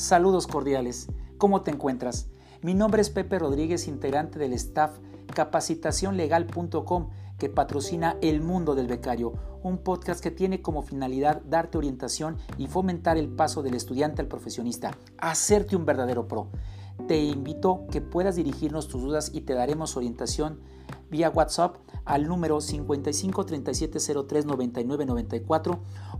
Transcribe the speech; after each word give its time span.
Saludos 0.00 0.46
cordiales. 0.46 1.08
¿Cómo 1.36 1.60
te 1.60 1.70
encuentras? 1.70 2.28
Mi 2.62 2.72
nombre 2.72 3.02
es 3.02 3.10
Pepe 3.10 3.38
Rodríguez, 3.38 3.86
integrante 3.86 4.38
del 4.38 4.54
staff 4.54 4.98
capacitacionlegal.com 5.34 7.10
que 7.38 7.50
patrocina 7.50 8.16
El 8.22 8.40
Mundo 8.40 8.74
del 8.74 8.86
Becario, 8.86 9.34
un 9.62 9.76
podcast 9.76 10.22
que 10.22 10.30
tiene 10.30 10.62
como 10.62 10.80
finalidad 10.80 11.42
darte 11.42 11.76
orientación 11.76 12.38
y 12.56 12.66
fomentar 12.66 13.18
el 13.18 13.28
paso 13.28 13.62
del 13.62 13.74
estudiante 13.74 14.22
al 14.22 14.28
profesionista, 14.28 14.96
hacerte 15.18 15.76
un 15.76 15.84
verdadero 15.84 16.26
pro. 16.26 16.48
Te 17.06 17.22
invito 17.22 17.84
que 17.90 18.00
puedas 18.00 18.36
dirigirnos 18.36 18.88
tus 18.88 19.02
dudas 19.02 19.30
y 19.34 19.42
te 19.42 19.52
daremos 19.52 19.98
orientación 19.98 20.60
vía 21.10 21.30
WhatsApp 21.30 21.76
al 22.04 22.26
número 22.26 22.60
55 22.60 23.46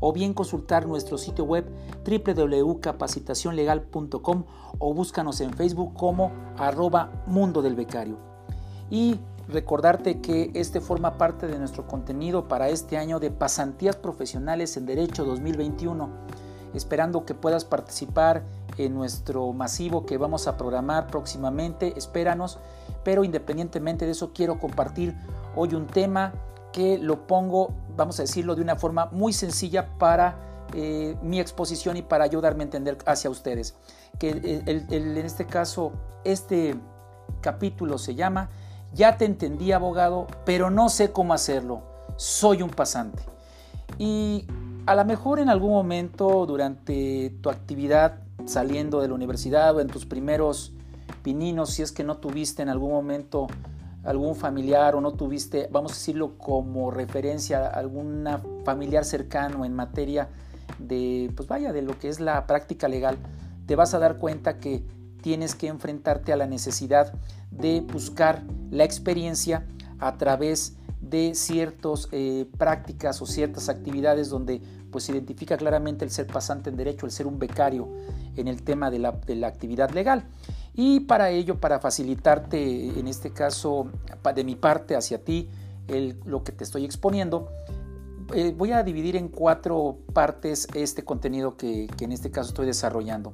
o 0.01 0.12
bien 0.12 0.34
consultar 0.34 0.87
nuestro 0.87 1.19
sitio 1.19 1.45
web 1.45 1.65
www.capacitacionlegal.com 2.05 4.45
o 4.79 4.95
búscanos 4.95 5.41
en 5.41 5.52
Facebook 5.52 5.95
como 5.95 6.30
arroba 6.56 7.24
mundo 7.27 7.62
del 7.62 7.74
becario. 7.74 8.18
Y 8.91 9.18
recordarte 9.48 10.20
que 10.20 10.51
este 10.55 10.80
forma 10.80 11.18
parte 11.18 11.46
de 11.46 11.59
nuestro 11.59 11.87
contenido 11.87 12.48
para 12.48 12.68
este 12.68 12.96
año 12.96 13.20
de 13.20 13.30
pasantías 13.30 13.96
profesionales 13.96 14.77
en 14.77 14.87
Derecho 14.87 15.24
2021, 15.24 16.10
esperando 16.74 17.24
que 17.24 17.34
puedas 17.34 17.65
participar 17.65 18.45
en 18.77 18.95
nuestro 18.95 19.52
masivo 19.52 20.06
que 20.06 20.19
vamos 20.19 20.47
a 20.47 20.56
programar 20.56 21.06
próximamente, 21.06 21.95
espéranos, 21.96 22.59
pero 23.05 23.24
independientemente 23.24 24.06
de 24.06 24.12
eso 24.12 24.33
quiero 24.33 24.59
compartir 24.59 25.15
hoy 25.56 25.74
un 25.74 25.87
tema 25.87 26.33
que 26.73 26.98
lo 26.98 27.27
pongo, 27.27 27.74
vamos 27.96 28.19
a 28.20 28.23
decirlo 28.23 28.55
de 28.55 28.62
una 28.62 28.77
forma 28.77 29.06
muy 29.12 29.33
sencilla 29.33 29.98
para 29.98 30.66
eh, 30.74 31.16
mi 31.23 31.41
exposición 31.41 31.96
y 31.96 32.02
para 32.02 32.24
ayudarme 32.24 32.63
a 32.63 32.65
entender 32.65 32.98
hacia 33.07 33.30
ustedes. 33.30 33.74
Que 34.18 34.30
el, 34.30 34.87
en 34.88 35.16
este 35.18 35.46
caso, 35.46 35.93
este 36.24 36.76
capítulo 37.41 37.98
se 37.98 38.15
llama 38.15 38.51
Ya 38.93 39.16
te 39.16 39.24
entendí 39.24 39.73
abogado, 39.73 40.26
pero 40.45 40.71
no 40.71 40.88
sé 40.88 41.10
cómo 41.10 41.32
hacerlo. 41.32 41.82
Soy 42.16 42.63
un 42.63 42.71
pasante. 42.71 43.23
Y 43.98 44.46
a 44.91 44.96
lo 44.96 45.05
mejor 45.05 45.38
en 45.38 45.49
algún 45.49 45.71
momento 45.71 46.46
durante 46.46 47.30
tu 47.41 47.49
actividad 47.49 48.19
saliendo 48.45 49.01
de 49.01 49.07
la 49.07 49.15
universidad 49.15 49.77
o 49.77 49.80
en 49.80 49.87
tus 49.87 50.05
primeros 50.05 50.73
pininos, 51.23 51.71
si 51.71 51.82
es 51.82 51.93
que 51.93 52.02
no 52.02 52.16
tuviste 52.16 52.63
en 52.63 52.69
algún 52.69 52.91
momento 52.91 53.47
algún 54.02 54.35
familiar 54.35 54.97
o 54.97 55.01
no 55.01 55.13
tuviste, 55.13 55.69
vamos 55.71 55.93
a 55.93 55.95
decirlo 55.95 56.37
como 56.38 56.91
referencia, 56.91 57.69
alguna 57.69 58.43
familiar 58.65 59.05
cercano 59.05 59.65
en 59.65 59.77
materia 59.77 60.29
de, 60.80 61.30
pues 61.37 61.49
vaya, 61.49 61.73
de 61.73 61.82
lo 61.82 61.97
que 61.97 62.09
es 62.09 62.19
la 62.19 62.45
práctica 62.49 62.88
legal, 62.88 63.16
te 63.66 63.77
vas 63.77 63.95
a 63.95 64.00
dar 64.00 64.19
cuenta 64.19 64.59
que 64.59 64.82
tienes 65.22 65.54
que 65.54 65.69
enfrentarte 65.69 66.32
a 66.32 66.37
la 66.37 66.49
necesidad 66.49 67.12
de 67.53 67.81
buscar 67.81 68.43
la 68.72 68.82
experiencia 68.82 69.69
a 70.00 70.16
través 70.16 70.75
de 71.00 71.34
ciertas 71.34 72.09
eh, 72.12 72.47
prácticas 72.59 73.20
o 73.22 73.26
ciertas 73.26 73.69
actividades 73.69 74.28
donde 74.28 74.60
pues 74.91 75.09
identifica 75.09 75.56
claramente 75.56 76.04
el 76.04 76.10
ser 76.10 76.26
pasante 76.26 76.70
en 76.70 76.76
derecho, 76.76 77.06
el 77.06 77.12
ser 77.12 77.26
un 77.26 77.38
becario 77.38 77.88
en 78.37 78.48
el 78.48 78.62
tema 78.62 78.91
de 78.91 78.98
la, 78.98 79.12
de 79.12 79.37
la 79.37 79.48
actividad 79.48 79.91
legal. 79.91 80.25
Y 80.75 81.00
para 81.00 81.31
ello, 81.31 81.60
para 81.60 81.81
facilitarte, 81.81 82.98
en 82.98 83.09
este 83.09 83.32
caso, 83.32 83.88
de 84.34 84.44
mi 84.44 84.56
parte 84.56 84.97
hacia 84.97 85.25
ti, 85.25 85.48
lo 86.25 86.44
que 86.44 86.53
te 86.53 86.65
estoy 86.65 86.84
exponiendo, 86.84 87.48
eh, 88.34 88.54
voy 88.56 88.72
a 88.72 88.82
dividir 88.84 89.16
en 89.16 89.28
cuatro 89.28 89.98
partes 90.12 90.69
este 90.75 91.04
contenido 91.04 91.56
que, 91.56 91.88
que 91.97 92.04
en 92.04 92.12
este 92.12 92.31
caso 92.31 92.50
estoy 92.50 92.66
desarrollando. 92.66 93.32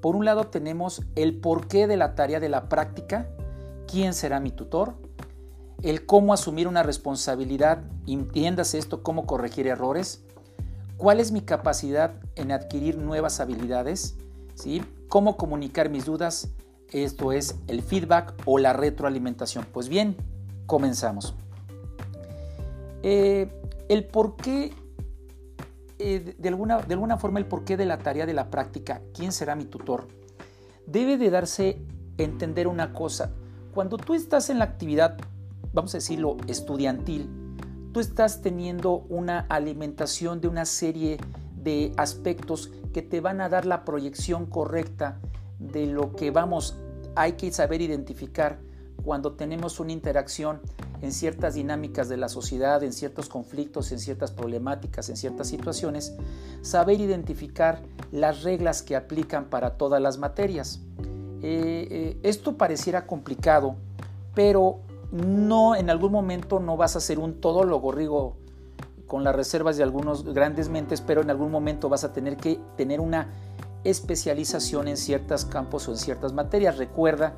Por 0.00 0.16
un 0.16 0.24
lado 0.24 0.44
tenemos 0.44 1.02
el 1.14 1.38
porqué 1.38 1.86
de 1.86 1.98
la 1.98 2.14
tarea 2.14 2.40
de 2.40 2.48
la 2.48 2.70
práctica, 2.70 3.28
quién 3.86 4.14
será 4.14 4.40
mi 4.40 4.50
tutor, 4.50 4.94
el 5.82 6.06
cómo 6.06 6.32
asumir 6.32 6.68
una 6.68 6.82
responsabilidad, 6.82 7.82
entiendas 8.06 8.74
esto, 8.74 9.02
cómo 9.02 9.26
corregir 9.26 9.66
errores, 9.66 10.22
cuál 10.96 11.20
es 11.20 11.32
mi 11.32 11.40
capacidad 11.40 12.14
en 12.36 12.52
adquirir 12.52 12.98
nuevas 12.98 13.40
habilidades, 13.40 14.16
¿sí? 14.54 14.82
cómo 15.08 15.36
comunicar 15.36 15.88
mis 15.88 16.04
dudas 16.04 16.50
esto 16.92 17.32
es 17.32 17.56
el 17.68 17.82
feedback 17.82 18.34
o 18.44 18.58
la 18.58 18.72
retroalimentación. 18.72 19.66
Pues 19.72 19.88
bien, 19.88 20.16
comenzamos. 20.66 21.34
Eh, 23.02 23.48
el 23.88 24.04
por 24.04 24.36
qué, 24.36 24.72
eh, 25.98 26.34
de, 26.36 26.48
alguna, 26.48 26.78
de 26.78 26.94
alguna 26.94 27.16
forma 27.16 27.38
el 27.38 27.46
porqué 27.46 27.76
de 27.76 27.86
la 27.86 27.98
tarea 27.98 28.26
de 28.26 28.34
la 28.34 28.50
práctica, 28.50 29.02
quién 29.14 29.32
será 29.32 29.54
mi 29.54 29.64
tutor, 29.64 30.08
debe 30.86 31.16
de 31.16 31.30
darse 31.30 31.80
entender 32.18 32.66
una 32.66 32.92
cosa. 32.92 33.32
Cuando 33.72 33.96
tú 33.96 34.14
estás 34.14 34.50
en 34.50 34.58
la 34.58 34.64
actividad, 34.64 35.16
vamos 35.72 35.94
a 35.94 35.98
decirlo, 35.98 36.36
estudiantil, 36.46 37.28
tú 37.92 38.00
estás 38.00 38.42
teniendo 38.42 39.04
una 39.08 39.40
alimentación 39.48 40.40
de 40.40 40.48
una 40.48 40.64
serie 40.64 41.18
de 41.62 41.92
aspectos 41.96 42.70
que 42.92 43.02
te 43.02 43.20
van 43.20 43.40
a 43.40 43.48
dar 43.48 43.66
la 43.66 43.84
proyección 43.84 44.46
correcta 44.46 45.20
de 45.58 45.86
lo 45.86 46.14
que 46.16 46.30
vamos, 46.30 46.76
hay 47.14 47.32
que 47.32 47.52
saber 47.52 47.82
identificar 47.82 48.58
cuando 49.04 49.32
tenemos 49.32 49.80
una 49.80 49.92
interacción 49.92 50.60
en 51.02 51.12
ciertas 51.12 51.54
dinámicas 51.54 52.08
de 52.08 52.16
la 52.16 52.28
sociedad, 52.28 52.82
en 52.82 52.92
ciertos 52.92 53.28
conflictos, 53.28 53.90
en 53.92 53.98
ciertas 53.98 54.30
problemáticas, 54.30 55.08
en 55.08 55.16
ciertas 55.16 55.48
situaciones, 55.48 56.14
saber 56.62 57.00
identificar 57.00 57.82
las 58.12 58.42
reglas 58.42 58.82
que 58.82 58.96
aplican 58.96 59.46
para 59.46 59.76
todas 59.76 60.02
las 60.02 60.18
materias. 60.18 60.80
Eh, 61.42 61.88
eh, 61.90 62.18
esto 62.22 62.58
pareciera 62.58 63.06
complicado, 63.06 63.76
pero 64.34 64.80
no 65.12 65.74
en 65.74 65.90
algún 65.90 66.12
momento 66.12 66.60
no 66.60 66.76
vas 66.76 66.96
a 66.96 67.00
ser 67.00 67.18
un 67.18 67.40
todólogo, 67.40 67.92
Rigo, 67.92 68.36
con 69.06 69.24
las 69.24 69.34
reservas 69.34 69.76
de 69.76 69.82
algunos 69.82 70.24
grandes 70.24 70.68
mentes, 70.68 71.00
pero 71.00 71.20
en 71.20 71.30
algún 71.30 71.50
momento 71.50 71.88
vas 71.88 72.04
a 72.04 72.12
tener 72.12 72.36
que 72.36 72.60
tener 72.76 73.00
una 73.00 73.28
especialización 73.82 74.88
en 74.88 74.96
ciertos 74.96 75.44
campos 75.44 75.88
o 75.88 75.92
en 75.92 75.98
ciertas 75.98 76.32
materias. 76.32 76.78
Recuerda 76.78 77.34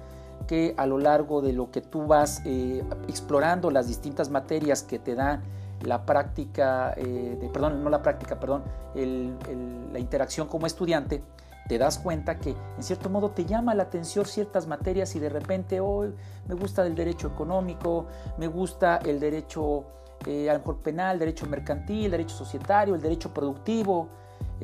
que 0.47 0.75
a 0.77 0.87
lo 0.87 0.99
largo 0.99 1.41
de 1.41 1.53
lo 1.53 1.71
que 1.71 1.81
tú 1.81 2.07
vas 2.07 2.43
eh, 2.45 2.85
explorando 3.09 3.71
las 3.71 3.89
distintas 3.89 4.29
materias 4.29 4.83
que 4.83 4.99
te 4.99 5.15
dan 5.15 5.43
la 5.83 6.05
práctica, 6.05 6.95
eh, 6.97 7.51
perdón, 7.53 7.83
no 7.83 7.91
la 7.91 8.03
práctica, 8.03 8.39
perdón, 8.39 8.63
la 8.95 9.99
interacción 9.99 10.47
como 10.47 10.67
estudiante, 10.67 11.23
te 11.69 11.79
das 11.79 11.99
cuenta 11.99 12.39
que 12.39 12.51
en 12.51 12.83
cierto 12.83 13.09
modo 13.09 13.31
te 13.31 13.45
llama 13.45 13.75
la 13.75 13.85
atención 13.85 14.25
ciertas 14.27 14.67
materias 14.67 15.15
y 15.15 15.21
de 15.21 15.29
repente 15.29 15.81
hoy 15.81 16.13
me 16.49 16.55
gusta 16.55 16.85
el 16.87 16.95
derecho 16.95 17.29
económico, 17.29 18.07
me 18.39 18.47
gusta 18.47 18.99
el 18.99 19.21
derecho 19.21 19.85
eh, 20.27 20.51
a 20.51 20.55
lo 20.55 20.59
mejor 20.61 20.79
penal, 20.79 21.19
derecho 21.19 21.47
mercantil, 21.47 22.11
derecho 22.11 22.37
societario, 22.37 22.95
el 22.95 23.01
derecho 23.01 23.33
productivo, 23.33 24.09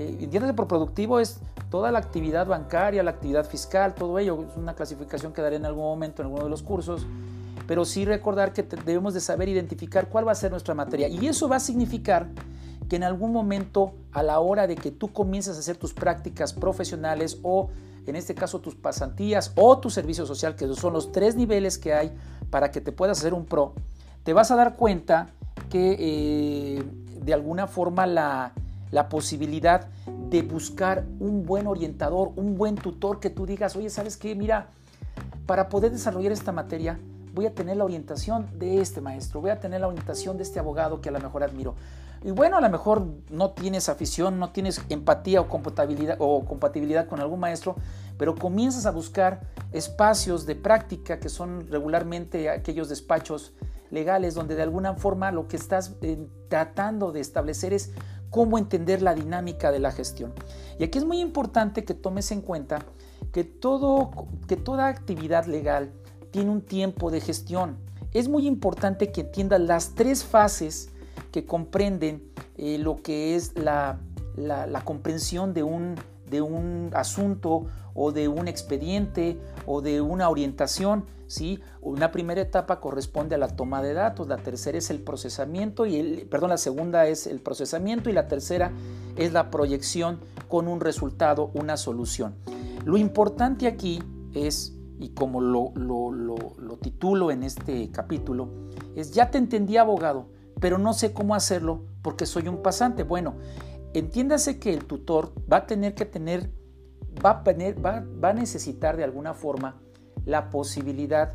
eh, 0.01 0.53
por 0.55 0.69
productivo 0.69 1.19
es 1.19 1.41
toda 1.71 1.91
la 1.91 1.99
actividad 1.99 2.47
bancaria, 2.47 3.03
la 3.03 3.11
actividad 3.11 3.45
fiscal, 3.45 3.95
todo 3.95 4.19
ello. 4.19 4.45
Es 4.49 4.57
una 4.57 4.75
clasificación 4.75 5.33
que 5.33 5.43
daré 5.43 5.57
en 5.57 5.67
algún 5.67 5.85
momento 5.85 6.23
en 6.23 6.27
alguno 6.27 6.45
de 6.45 6.51
los 6.51 6.63
cursos. 6.63 7.05
Pero 7.67 7.85
sí 7.85 8.05
recordar 8.05 8.53
que 8.53 8.63
debemos 8.63 9.13
de 9.13 9.21
saber 9.21 9.49
identificar 9.49 10.09
cuál 10.09 10.27
va 10.27 10.33
a 10.33 10.37
ser 10.37 10.51
nuestra 10.51 10.75
materia. 10.75 11.09
Y 11.09 11.27
eso 11.27 11.49
va 11.49 11.57
a 11.57 11.61
significar 11.61 12.29
que 12.89 12.97
en 12.97 13.05
algún 13.05 13.33
momento 13.33 13.95
a 14.13 14.23
la 14.23 14.41
hora 14.41 14.67
de 14.67 14.75
que 14.75 14.91
tú 14.91 15.13
comiences 15.13 15.57
a 15.57 15.61
hacer 15.61 15.77
tus 15.77 15.93
prácticas 15.93 16.53
profesionales 16.53 17.39
o 17.43 17.71
en 18.07 18.17
este 18.17 18.35
caso 18.35 18.61
tus 18.61 18.75
pasantías 18.75 19.53
o 19.57 19.79
tu 19.79 19.91
servicio 19.91 20.25
social, 20.25 20.57
que 20.57 20.67
son 20.75 20.95
los 20.95 21.13
tres 21.13 21.37
niveles 21.37 21.79
que 21.79 21.93
hay 21.93 22.13
para 22.51 22.71
que 22.71 22.81
te 22.81 22.93
puedas 22.93 23.19
hacer 23.19 23.35
un 23.35 23.45
pro, 23.45 23.75
te 24.25 24.33
vas 24.33 24.51
a 24.51 24.57
dar 24.57 24.77
cuenta 24.77 25.31
que 25.69 25.97
eh, 25.99 26.85
de 27.23 27.35
alguna 27.35 27.67
forma 27.67 28.07
la, 28.07 28.53
la 28.91 29.09
posibilidad 29.11 29.89
de 30.31 30.43
buscar 30.43 31.05
un 31.21 31.45
buen 31.45 31.67
orientador, 31.67 32.31
un 32.37 32.57
buen 32.57 32.77
tutor 32.77 33.21
que 33.21 33.29
tú 33.29 33.45
digas, 33.45 33.77
oye, 33.77 33.91
¿sabes 33.91 34.17
qué? 34.17 34.35
Mira, 34.35 34.69
para 35.47 35.69
poder 35.69 35.93
desarrollar 35.93 36.33
esta 36.33 36.53
materia 36.53 36.99
voy 37.35 37.47
a 37.47 37.55
tener 37.55 37.77
la 37.77 37.85
orientación 37.85 38.49
de 38.59 38.81
este 38.81 39.01
maestro, 39.01 39.41
voy 39.41 39.51
a 39.51 39.61
tener 39.61 39.81
la 39.81 39.89
orientación 39.89 40.37
de 40.37 40.43
este 40.43 40.59
abogado 40.59 41.01
que 41.01 41.09
a 41.09 41.13
lo 41.13 41.21
mejor 41.21 41.45
admiro. 41.45 41.75
Y 42.25 42.31
bueno, 42.33 42.57
a 42.57 42.61
lo 42.61 42.69
mejor 42.69 43.07
no 43.31 43.51
tienes 43.53 43.89
afición, 43.89 44.39
no 44.39 44.51
tienes 44.51 44.83
empatía 44.89 45.41
o 45.41 45.49
compatibilidad, 45.49 46.17
o 46.19 46.45
compatibilidad 46.45 47.07
con 47.07 47.21
algún 47.21 47.41
maestro, 47.41 47.77
pero 48.17 48.35
comienzas 48.35 48.87
a 48.87 48.91
buscar 48.91 49.41
espacios 49.73 50.45
de 50.45 50.57
práctica 50.57 51.21
que 51.21 51.29
son 51.29 51.69
regularmente 51.69 52.51
aquellos 52.51 52.89
despachos 52.89 53.53
legales 53.91 54.35
donde 54.35 54.55
de 54.55 54.63
alguna 54.63 54.95
forma 54.95 55.31
lo 55.31 55.49
que 55.49 55.57
estás 55.57 55.95
eh, 56.03 56.27
tratando 56.49 57.13
de 57.13 57.21
establecer 57.21 57.73
es 57.73 57.93
cómo 58.31 58.59
entender 58.59 59.01
la 59.03 59.15
dinámica 59.15 59.71
de 59.71 59.79
la 59.79 59.93
gestión. 59.93 60.33
Y 60.79 60.85
aquí 60.85 60.99
es 60.99 61.05
muy 61.05 61.21
importante 61.21 61.85
que 61.85 61.95
tomes 61.95 62.31
en 62.33 62.43
cuenta 62.43 62.85
que, 63.33 63.45
todo, 63.45 64.11
que 64.47 64.57
toda 64.57 64.89
actividad 64.89 65.47
legal 65.47 65.93
tiene 66.31 66.51
un 66.51 66.61
tiempo 66.61 67.11
de 67.11 67.21
gestión. 67.21 67.79
Es 68.13 68.29
muy 68.29 68.47
importante 68.47 69.13
que 69.13 69.23
entiendas 69.23 69.61
las 69.61 69.95
tres 69.95 70.25
fases 70.25 70.91
que 71.39 71.47
comprenden 71.47 72.33
eh, 72.57 72.79
lo 72.79 72.97
que 72.97 73.37
es 73.37 73.57
la, 73.57 74.01
comprensión 74.85 75.55
de 75.55 75.63
un, 75.63 75.95
de 76.29 76.43
un 76.43 76.91
asunto 76.95 77.67
o 77.95 78.11
de 78.11 78.27
un 78.27 78.49
expediente 78.49 79.39
o 79.65 79.81
de 79.81 80.01
una 80.01 80.29
orientación. 80.31 81.05
¿sí? 81.29 81.61
Una 81.81 82.11
primera 82.11 82.41
etapa 82.41 82.81
corresponde 82.81 83.37
a 83.37 83.39
la 83.39 83.47
toma 83.47 83.83
de 83.83 83.95
datos, 83.95 84.27
la 84.27 84.39
tercera 84.39 84.79
es 84.79 84.91
el 84.91 85.01
procesamiento 85.01 85.87
y 85.87 85.97
el, 85.97 86.27
perdón, 86.29 86.51
la 86.51 86.59
segunda 86.59 87.07
es 87.07 87.29
el 87.29 87.41
procesamiento 87.41 88.11
y 88.11 88.15
la 88.15 88.27
tercera 88.27 88.73
es 89.17 89.33
la 89.33 89.49
proyección 89.49 90.19
con 90.49 90.67
un 90.67 90.81
resultado, 90.81 91.53
una 91.55 91.77
solución. 91.77 92.35
Lo 92.85 92.97
importante 92.97 93.69
aquí 93.69 94.03
es, 94.35 94.75
y 94.99 95.11
como 95.11 95.41
lo, 95.41 95.71
lo, 95.77 96.11
lo 96.11 96.77
titulo 96.79 97.31
en 97.31 97.45
este 97.45 97.93
capítulo, 97.93 98.49
es 98.97 99.13
ya 99.13 99.31
te 99.31 99.39
entendí 99.39 99.77
abogado, 99.77 100.27
pero 100.61 100.79
no 100.79 100.93
sé 100.93 101.13
cómo 101.13 101.35
hacerlo 101.35 101.85
porque 102.03 102.27
soy 102.27 102.49
un 102.49 102.63
pasante. 102.63 103.03
Bueno, 103.03 103.35
entiéndase 103.95 104.59
que 104.59 104.73
el 104.73 104.85
tutor 104.85 105.33
va 105.51 105.59
a 105.59 105.67
tener 105.67 105.95
que 105.95 106.05
tener, 106.05 106.51
va 107.25 107.31
a, 107.31 107.43
tener, 107.45 107.85
va, 107.85 108.05
a 108.23 108.33
necesitar 108.33 108.97
de 108.97 109.05
alguna 109.05 109.35
forma 109.35 109.81
la 110.25 110.51
posibilidad 110.51 111.35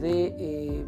de 0.00 0.34
eh, 0.38 0.86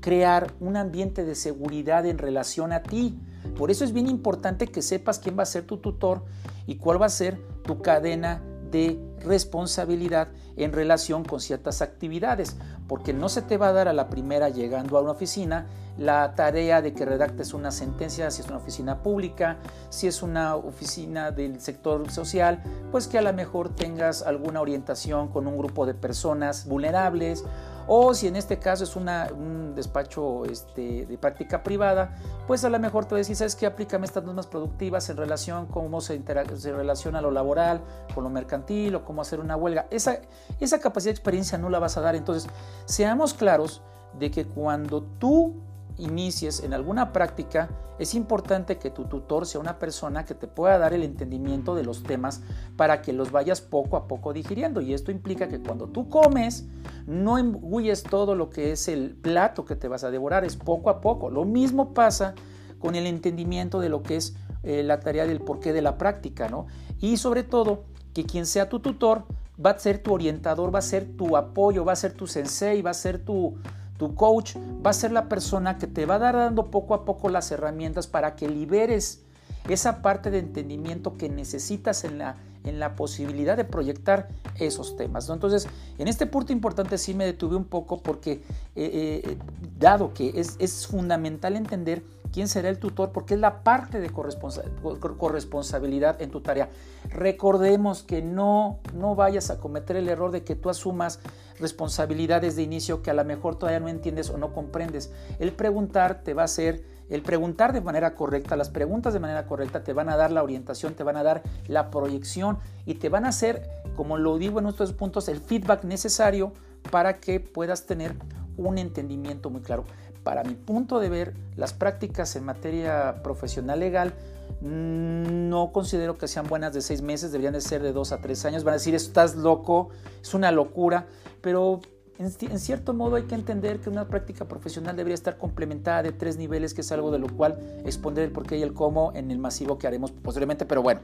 crear 0.00 0.52
un 0.60 0.76
ambiente 0.76 1.24
de 1.24 1.34
seguridad 1.34 2.06
en 2.06 2.18
relación 2.18 2.72
a 2.72 2.82
ti. 2.82 3.18
Por 3.56 3.70
eso 3.70 3.84
es 3.84 3.92
bien 3.92 4.08
importante 4.08 4.66
que 4.66 4.82
sepas 4.82 5.18
quién 5.18 5.38
va 5.38 5.44
a 5.44 5.46
ser 5.46 5.64
tu 5.64 5.78
tutor 5.78 6.24
y 6.66 6.76
cuál 6.76 7.00
va 7.00 7.06
a 7.06 7.10
ser 7.10 7.40
tu 7.62 7.80
cadena 7.80 8.42
de 8.76 9.00
responsabilidad 9.20 10.28
en 10.56 10.72
relación 10.72 11.24
con 11.24 11.40
ciertas 11.40 11.80
actividades, 11.80 12.56
porque 12.86 13.14
no 13.14 13.30
se 13.30 13.40
te 13.40 13.56
va 13.56 13.68
a 13.68 13.72
dar 13.72 13.88
a 13.88 13.94
la 13.94 14.10
primera 14.10 14.50
llegando 14.50 14.98
a 14.98 15.00
una 15.00 15.12
oficina 15.12 15.66
la 15.96 16.34
tarea 16.34 16.82
de 16.82 16.92
que 16.92 17.06
redactes 17.06 17.54
una 17.54 17.70
sentencia, 17.70 18.30
si 18.30 18.42
es 18.42 18.48
una 18.48 18.58
oficina 18.58 19.02
pública, 19.02 19.56
si 19.88 20.06
es 20.06 20.22
una 20.22 20.54
oficina 20.56 21.30
del 21.30 21.58
sector 21.60 22.10
social, 22.10 22.62
pues 22.92 23.08
que 23.08 23.16
a 23.16 23.22
lo 23.22 23.32
mejor 23.32 23.74
tengas 23.74 24.20
alguna 24.20 24.60
orientación 24.60 25.28
con 25.28 25.46
un 25.46 25.56
grupo 25.56 25.86
de 25.86 25.94
personas 25.94 26.66
vulnerables 26.66 27.44
o 27.86 28.14
si 28.14 28.26
en 28.26 28.36
este 28.36 28.58
caso 28.58 28.84
es 28.84 28.96
un 28.96 29.74
despacho 29.74 30.44
este, 30.44 31.06
de 31.06 31.18
práctica 31.18 31.62
privada, 31.62 32.16
pues 32.46 32.64
a 32.64 32.68
lo 32.68 32.78
mejor 32.78 33.04
te 33.04 33.10
voy 33.10 33.18
a 33.18 33.20
decir, 33.20 33.36
¿sabes 33.36 33.56
qué? 33.56 33.66
Aplícame 33.66 34.06
estas 34.06 34.24
normas 34.24 34.46
productivas 34.46 35.08
en 35.10 35.16
relación 35.16 35.66
con 35.66 35.84
cómo 35.84 36.00
se, 36.00 36.20
se 36.56 36.72
relaciona 36.72 37.20
lo 37.20 37.30
laboral 37.30 37.80
con 38.14 38.24
lo 38.24 38.30
mercantil 38.30 38.96
o 38.96 39.04
cómo 39.04 39.22
hacer 39.22 39.38
una 39.38 39.56
huelga. 39.56 39.86
Esa, 39.90 40.18
esa 40.58 40.80
capacidad 40.80 41.10
de 41.10 41.16
experiencia 41.16 41.58
no 41.58 41.68
la 41.70 41.78
vas 41.78 41.96
a 41.96 42.00
dar. 42.00 42.16
Entonces, 42.16 42.50
seamos 42.86 43.34
claros 43.34 43.82
de 44.18 44.30
que 44.30 44.46
cuando 44.46 45.02
tú 45.02 45.54
inicies 45.98 46.62
en 46.62 46.74
alguna 46.74 47.12
práctica, 47.12 47.68
es 47.98 48.14
importante 48.14 48.78
que 48.78 48.90
tu 48.90 49.04
tutor 49.04 49.46
sea 49.46 49.60
una 49.60 49.78
persona 49.78 50.24
que 50.24 50.34
te 50.34 50.46
pueda 50.46 50.78
dar 50.78 50.92
el 50.92 51.02
entendimiento 51.02 51.74
de 51.74 51.84
los 51.84 52.02
temas 52.02 52.42
para 52.76 53.00
que 53.00 53.12
los 53.12 53.32
vayas 53.32 53.60
poco 53.60 53.96
a 53.96 54.06
poco 54.06 54.32
digiriendo. 54.32 54.80
Y 54.80 54.92
esto 54.92 55.10
implica 55.10 55.48
que 55.48 55.60
cuando 55.60 55.86
tú 55.88 56.08
comes, 56.08 56.66
no 57.06 57.38
engulles 57.38 58.02
todo 58.02 58.34
lo 58.34 58.50
que 58.50 58.72
es 58.72 58.88
el 58.88 59.14
plato 59.14 59.64
que 59.64 59.76
te 59.76 59.88
vas 59.88 60.04
a 60.04 60.10
devorar, 60.10 60.44
es 60.44 60.56
poco 60.56 60.90
a 60.90 61.00
poco. 61.00 61.30
Lo 61.30 61.44
mismo 61.44 61.94
pasa 61.94 62.34
con 62.78 62.94
el 62.94 63.06
entendimiento 63.06 63.80
de 63.80 63.88
lo 63.88 64.02
que 64.02 64.16
es 64.16 64.36
eh, 64.62 64.82
la 64.82 65.00
tarea 65.00 65.26
del 65.26 65.40
porqué 65.40 65.72
de 65.72 65.82
la 65.82 65.96
práctica, 65.96 66.48
¿no? 66.48 66.66
Y 67.00 67.16
sobre 67.16 67.42
todo, 67.42 67.84
que 68.12 68.24
quien 68.24 68.46
sea 68.46 68.68
tu 68.68 68.80
tutor 68.80 69.24
va 69.64 69.70
a 69.70 69.78
ser 69.78 70.02
tu 70.02 70.12
orientador, 70.12 70.74
va 70.74 70.80
a 70.80 70.82
ser 70.82 71.16
tu 71.16 71.36
apoyo, 71.36 71.84
va 71.84 71.92
a 71.92 71.96
ser 71.96 72.12
tu 72.12 72.26
sensei, 72.26 72.82
va 72.82 72.90
a 72.90 72.94
ser 72.94 73.18
tu, 73.18 73.56
tu 73.98 74.14
coach 74.14 74.56
va 74.84 74.90
a 74.90 74.94
ser 74.94 75.12
la 75.12 75.28
persona 75.28 75.78
que 75.78 75.86
te 75.86 76.06
va 76.06 76.16
a 76.16 76.18
dar 76.18 76.36
dando 76.36 76.70
poco 76.70 76.94
a 76.94 77.04
poco 77.04 77.28
las 77.28 77.50
herramientas 77.50 78.06
para 78.06 78.36
que 78.36 78.48
liberes 78.48 79.22
esa 79.68 80.02
parte 80.02 80.30
de 80.30 80.38
entendimiento 80.38 81.16
que 81.16 81.28
necesitas 81.28 82.04
en 82.04 82.18
la, 82.18 82.36
en 82.64 82.78
la 82.78 82.94
posibilidad 82.94 83.56
de 83.56 83.64
proyectar 83.64 84.28
esos 84.58 84.96
temas. 84.96 85.28
Entonces, 85.28 85.66
en 85.98 86.08
este 86.08 86.26
punto 86.26 86.52
importante 86.52 86.98
sí 86.98 87.14
me 87.14 87.24
detuve 87.24 87.56
un 87.56 87.64
poco 87.64 87.98
porque, 87.98 88.42
eh, 88.74 89.22
eh, 89.24 89.38
dado 89.78 90.14
que 90.14 90.40
es, 90.40 90.56
es 90.58 90.86
fundamental 90.86 91.56
entender 91.56 92.02
quién 92.32 92.48
será 92.48 92.68
el 92.68 92.78
tutor, 92.78 93.12
porque 93.12 93.34
es 93.34 93.40
la 93.40 93.62
parte 93.62 94.00
de 94.00 94.10
corresponsabilidad 94.10 96.20
en 96.20 96.30
tu 96.30 96.42
tarea. 96.42 96.68
Recordemos 97.08 98.02
que 98.02 98.20
no, 98.20 98.80
no 98.94 99.14
vayas 99.14 99.50
a 99.50 99.58
cometer 99.58 99.96
el 99.96 100.08
error 100.08 100.32
de 100.32 100.44
que 100.44 100.54
tú 100.54 100.68
asumas 100.68 101.20
responsabilidades 101.58 102.56
de 102.56 102.62
inicio 102.62 103.02
que 103.02 103.10
a 103.10 103.14
lo 103.14 103.24
mejor 103.24 103.56
todavía 103.56 103.80
no 103.80 103.88
entiendes 103.88 104.30
o 104.30 104.38
no 104.38 104.52
comprendes. 104.52 105.12
El 105.38 105.52
preguntar 105.52 106.22
te 106.22 106.34
va 106.34 106.42
a 106.42 106.46
hacer, 106.46 106.84
el 107.08 107.22
preguntar 107.22 107.72
de 107.72 107.80
manera 107.80 108.14
correcta, 108.14 108.56
las 108.56 108.70
preguntas 108.70 109.12
de 109.12 109.20
manera 109.20 109.46
correcta 109.46 109.84
te 109.84 109.92
van 109.92 110.08
a 110.08 110.16
dar 110.16 110.32
la 110.32 110.42
orientación, 110.42 110.94
te 110.94 111.02
van 111.02 111.16
a 111.16 111.22
dar 111.22 111.42
la 111.66 111.90
proyección 111.90 112.58
y 112.84 112.94
te 112.94 113.08
van 113.08 113.24
a 113.24 113.28
hacer, 113.28 113.68
como 113.94 114.18
lo 114.18 114.38
digo 114.38 114.58
en 114.58 114.66
estos 114.66 114.92
puntos, 114.92 115.28
el 115.28 115.40
feedback 115.40 115.84
necesario 115.84 116.52
para 116.90 117.18
que 117.18 117.40
puedas 117.40 117.86
tener 117.86 118.14
un 118.56 118.78
entendimiento 118.78 119.50
muy 119.50 119.60
claro 119.60 119.84
para 120.26 120.42
mi 120.42 120.54
punto 120.54 120.98
de 120.98 121.08
ver, 121.08 121.34
las 121.54 121.72
prácticas 121.72 122.34
en 122.34 122.44
materia 122.44 123.22
profesional 123.22 123.78
legal 123.78 124.12
mm, 124.60 125.48
no 125.48 125.70
considero 125.72 126.18
que 126.18 126.26
sean 126.26 126.48
buenas 126.48 126.74
de 126.74 126.80
seis 126.80 127.00
meses, 127.00 127.30
deberían 127.30 127.52
de 127.52 127.60
ser 127.60 127.80
de 127.80 127.92
dos 127.92 128.10
a 128.10 128.20
tres 128.20 128.44
años. 128.44 128.64
Van 128.64 128.72
a 128.72 128.78
decir, 128.78 128.92
estás 128.96 129.36
loco, 129.36 129.90
es 130.20 130.34
una 130.34 130.50
locura, 130.50 131.06
pero 131.42 131.80
en, 132.18 132.58
cierto 132.58 132.92
modo 132.92 133.14
hay 133.14 133.22
que 133.22 133.36
entender 133.36 133.78
que 133.78 133.88
una 133.88 134.08
práctica 134.08 134.46
profesional 134.46 134.96
debería 134.96 135.14
estar 135.14 135.38
complementada 135.38 136.02
de 136.02 136.10
tres 136.10 136.38
niveles, 136.38 136.74
que 136.74 136.80
es 136.80 136.90
algo 136.90 137.12
de 137.12 137.20
lo 137.20 137.28
cual 137.28 137.60
expondré 137.84 138.24
el 138.24 138.32
por 138.32 138.48
qué 138.48 138.58
y 138.58 138.64
el 138.64 138.74
cómo 138.74 139.12
en 139.14 139.30
el 139.30 139.38
masivo 139.38 139.78
que 139.78 139.86
haremos 139.86 140.10
posteriormente. 140.10 140.66
Pero 140.66 140.82
bueno, 140.82 141.02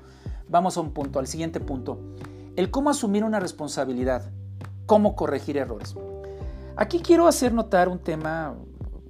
vamos 0.48 0.76
a 0.76 0.80
un 0.80 0.90
punto, 0.90 1.20
al 1.20 1.28
siguiente 1.28 1.60
punto. 1.60 1.96
El 2.56 2.72
cómo 2.72 2.90
asumir 2.90 3.22
una 3.22 3.38
responsabilidad, 3.38 4.32
cómo 4.86 5.14
corregir 5.14 5.58
errores. 5.58 5.94
Aquí 6.74 7.00
quiero 7.00 7.28
hacer 7.28 7.52
notar 7.52 7.88
un 7.88 7.98
tema 7.98 8.56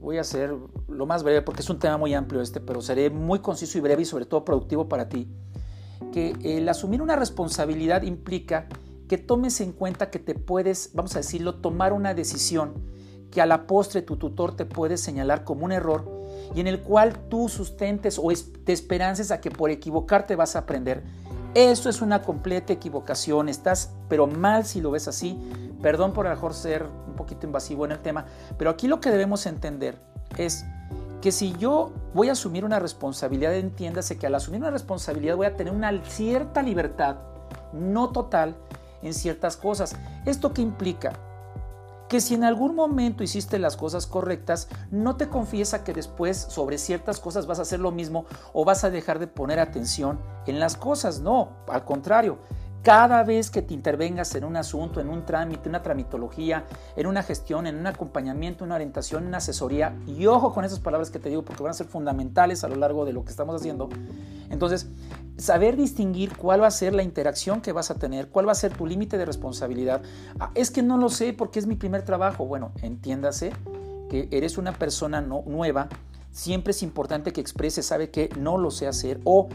voy 0.03 0.19
a 0.19 0.25
ser 0.25 0.55
lo 0.89 1.07
más 1.07 1.23
breve 1.23 1.43
porque 1.43 1.63
es 1.63 1.71
un 1.71 1.79
tema 1.79 1.97
muy 1.97 2.13
amplio 2.13 2.43
este, 2.43 2.61
pero 2.61 2.83
seré 2.83 3.09
muy 3.09 3.39
conciso 3.39 3.79
y 3.79 3.81
breve 3.81 4.03
y 4.03 4.05
sobre 4.05 4.27
todo 4.27 4.45
productivo 4.45 4.89
para 4.89 5.09
ti, 5.09 5.29
que 6.13 6.35
el 6.43 6.69
asumir 6.69 7.01
una 7.01 7.17
responsabilidad 7.17 8.03
implica 8.03 8.67
que 9.09 9.17
tomes 9.17 9.61
en 9.61 9.73
cuenta 9.73 10.11
que 10.11 10.19
te 10.19 10.35
puedes, 10.35 10.91
vamos 10.95 11.15
a 11.15 11.21
decirlo, 11.21 11.55
tomar 11.57 11.93
una 11.93 12.15
decisión 12.15 12.75
que 13.31 13.41
a 13.41 13.47
la 13.47 13.67
postre 13.67 14.03
tu 14.03 14.17
tutor 14.17 14.57
te 14.57 14.67
puede 14.67 14.97
señalar 14.99 15.45
como 15.45 15.65
un 15.65 15.73
error 15.73 16.11
y 16.55 16.61
en 16.61 16.67
el 16.67 16.83
cual 16.83 17.29
tú 17.29 17.49
sustentes 17.49 18.19
o 18.19 18.29
te 18.65 18.73
esperances 18.73 19.31
a 19.31 19.41
que 19.41 19.51
por 19.51 19.71
equivocarte 19.71 20.37
vas 20.37 20.57
a 20.57 20.61
aprender. 20.61 21.05
Eso 21.55 21.91
es 21.91 22.01
una 22.01 22.23
completa 22.23 22.73
equivocación, 22.73 23.49
estás 23.51 23.91
pero 24.09 24.27
mal 24.27 24.65
si 24.65 24.81
lo 24.81 24.91
ves 24.91 25.07
así. 25.07 25.39
Perdón 25.83 26.13
por 26.13 26.27
a 26.27 26.31
lo 26.31 26.37
mejor 26.37 26.55
ser 26.55 26.87
un 27.07 27.15
poquito 27.15 27.47
invasivo 27.47 27.85
en 27.85 27.93
el 27.93 27.99
tema, 27.99 28.25
pero 28.57 28.71
aquí 28.71 28.89
lo 28.89 29.01
que 29.01 29.11
debemos 29.11 29.45
entender 29.47 29.99
es 30.39 30.65
que 31.21 31.31
si 31.31 31.53
yo 31.59 31.93
voy 32.15 32.31
a 32.31 32.33
asumir 32.33 32.65
una 32.65 32.79
responsabilidad, 32.79 33.55
entiéndase 33.55 34.17
que 34.19 34.27
al 34.27 34.35
asumir 34.35 34.61
una 34.61 34.71
responsabilidad 34.71 35.37
voy 35.37 35.47
a 35.47 35.57
tener 35.57 35.73
una 35.73 35.93
cierta 36.05 36.63
libertad, 36.63 37.17
no 37.73 38.11
total, 38.11 38.57
en 39.03 39.13
ciertas 39.13 39.57
cosas. 39.57 39.95
¿Esto 40.25 40.53
qué 40.53 40.63
implica? 40.63 41.13
Que 42.13 42.21
si 42.21 42.35
en 42.35 42.45
algún 42.45 42.75
momento 42.75 43.25
hiciste 43.25 43.59
las 43.59 43.79
cosas 43.79 44.07
correctas, 44.07 44.69
no 44.91 45.17
te 45.17 45.31
confiesa 45.31 45.83
que 45.83 45.95
después 45.95 46.37
sobre 46.37 46.77
ciertas 46.77 47.19
cosas 47.19 47.47
vas 47.47 47.59
a 47.59 47.63
hacer 47.63 47.81
lo 47.81 47.91
mismo 47.91 48.27
o 48.53 48.67
vas 48.67 48.85
a 48.85 48.91
dejar 48.91 49.19
de 49.19 49.29
poner 49.29 49.59
atención 49.59 50.21
en 50.47 50.61
las 50.61 50.77
cosas. 50.77 51.21
No, 51.21 51.65
al 51.69 51.87
contrario, 51.87 52.37
cada 52.83 53.23
vez 53.23 53.51
que 53.51 53.63
te 53.63 53.75
intervengas 53.75 54.35
en 54.35 54.45
un 54.45 54.57
asunto, 54.57 55.01
en 55.01 55.09
un 55.09 55.25
trámite, 55.25 55.69
una 55.69 55.83
tramitología, 55.83 56.65
en 56.97 57.07
una 57.07 57.23
gestión, 57.23 57.67
en 57.67 57.77
un 57.77 57.87
acompañamiento, 57.87 58.65
una 58.65 58.75
orientación, 58.75 59.27
una 59.27 59.39
asesoría, 59.39 59.97
y 60.07 60.27
ojo 60.27 60.53
con 60.53 60.65
esas 60.65 60.81
palabras 60.81 61.11
que 61.11 61.19
te 61.19 61.29
digo 61.29 61.43
porque 61.43 61.63
van 61.63 61.71
a 61.71 61.75
ser 61.75 61.87
fundamentales 61.87 62.65
a 62.65 62.69
lo 62.69 62.77
largo 62.77 63.05
de 63.05 63.13
lo 63.13 63.25
que 63.25 63.31
estamos 63.31 63.55
haciendo. 63.55 63.89
Entonces, 64.51 64.89
saber 65.37 65.77
distinguir 65.77 66.37
cuál 66.37 66.63
va 66.63 66.67
a 66.67 66.71
ser 66.71 66.95
la 66.95 67.03
interacción 67.03 67.61
que 67.61 67.73
vas 67.73 67.91
a 67.91 67.95
tener, 67.95 68.29
cuál 68.29 68.49
va 68.49 68.53
a 68.53 68.57
ser 68.57 68.77
tu 68.77 68.87
límite 68.87 69.17
de 69.17 69.25
responsabilidad. 69.25 70.03
Ah, 70.41 70.51
es 70.55 70.71
que 70.71 70.83
no 70.83 70.99
lo 70.99 71.09
sé 71.09 71.33
porque 71.33 71.59
es 71.59 71.67
mi 71.67 71.77
primer 71.77 72.03
trabajo. 72.03 72.47
Bueno, 72.47 72.73
entiéndase 72.83 73.53
que 74.11 74.29
eres 74.31 74.59
una 74.59 74.73
persona 74.73 75.21
no, 75.21 75.43
nueva. 75.47 75.89
Siempre 76.33 76.73
es 76.73 76.83
importante 76.83 77.33
que 77.33 77.41
exprese, 77.41 77.83
sabe 77.83 78.11
que 78.11 78.29
no 78.39 78.59
lo 78.59 78.71
sé 78.71 78.87
hacer 78.87 79.21
o 79.25 79.49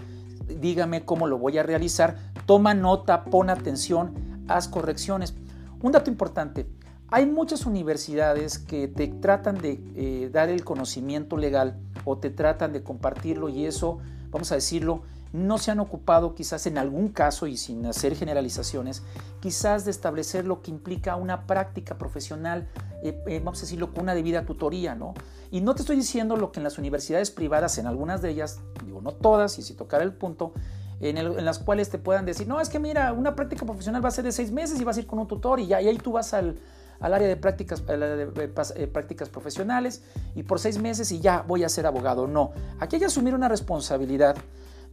dígame 0.47 1.05
cómo 1.05 1.27
lo 1.27 1.37
voy 1.37 1.57
a 1.57 1.63
realizar, 1.63 2.17
toma 2.47 2.73
nota, 2.73 3.25
pon 3.25 3.51
atención, 3.51 4.43
haz 4.47 4.67
correcciones. 4.67 5.35
Un 5.83 5.91
dato 5.91 6.09
importante, 6.09 6.65
hay 7.09 7.25
muchas 7.27 7.67
universidades 7.67 8.57
que 8.57 8.87
te 8.87 9.07
tratan 9.09 9.59
de 9.61 9.79
eh, 9.95 10.29
dar 10.31 10.49
el 10.49 10.63
conocimiento 10.63 11.37
legal 11.37 11.77
o 12.05 12.17
te 12.17 12.31
tratan 12.31 12.73
de 12.73 12.81
compartirlo 12.81 13.49
y 13.49 13.65
eso, 13.65 13.99
vamos 14.31 14.51
a 14.51 14.55
decirlo, 14.55 15.03
no 15.33 15.57
se 15.57 15.71
han 15.71 15.81
ocupado 15.81 16.35
quizás 16.35 16.65
en 16.67 16.77
algún 16.77 17.09
caso 17.09 17.47
y 17.47 17.57
sin 17.57 17.85
hacer 17.85 18.15
generalizaciones, 18.15 19.03
quizás 19.41 19.83
de 19.83 19.91
establecer 19.91 20.45
lo 20.45 20.61
que 20.61 20.71
implica 20.71 21.17
una 21.17 21.47
práctica 21.47 21.97
profesional, 21.97 22.69
eh, 23.03 23.21
eh, 23.27 23.39
vamos 23.43 23.59
a 23.59 23.61
decirlo, 23.63 23.93
con 23.93 24.03
una 24.03 24.15
debida 24.15 24.45
tutoría, 24.45 24.95
¿no? 24.95 25.13
Y 25.51 25.59
no 25.61 25.75
te 25.75 25.81
estoy 25.81 25.97
diciendo 25.97 26.37
lo 26.37 26.53
que 26.53 26.61
en 26.61 26.63
las 26.63 26.77
universidades 26.77 27.29
privadas, 27.29 27.77
en 27.77 27.87
algunas 27.87 28.21
de 28.21 28.29
ellas, 28.29 28.61
digo 28.85 29.01
no 29.01 29.11
todas, 29.11 29.59
y 29.59 29.63
si 29.63 29.73
tocar 29.73 30.01
el 30.01 30.13
punto, 30.13 30.53
en, 30.99 31.45
las 31.45 31.59
cuales 31.59 31.89
te 31.89 31.97
puedan 31.97 32.25
decir, 32.25 32.47
no, 32.47 32.59
es 32.59 32.69
que 32.69 32.79
mira, 32.79 33.13
una 33.13 33.35
práctica 33.35 33.65
profesional 33.65 34.03
va 34.03 34.09
a 34.09 34.11
ser 34.11 34.23
de 34.23 34.31
seis 34.31 34.51
meses 34.51 34.79
y 34.79 34.83
vas 34.83 34.97
a 34.97 35.01
ir 35.01 35.07
con 35.07 35.19
un 35.19 35.27
tutor 35.27 35.59
y 35.59 35.67
ya, 35.67 35.77
ahí 35.77 35.97
tú 35.97 36.13
vas 36.13 36.33
al, 36.33 36.57
área 36.99 37.27
de 37.27 37.35
prácticas, 37.35 37.83
eh, 37.87 38.89
prácticas 38.91 39.29
profesionales 39.29 40.01
y 40.35 40.43
por 40.43 40.59
seis 40.59 40.79
meses 40.79 41.11
y 41.11 41.19
ya 41.19 41.43
voy 41.47 41.63
a 41.63 41.69
ser 41.69 41.85
abogado. 41.85 42.27
No, 42.27 42.51
aquí 42.79 42.95
hay 42.95 43.01
que 43.01 43.05
asumir 43.05 43.35
una 43.35 43.47
responsabilidad 43.47 44.35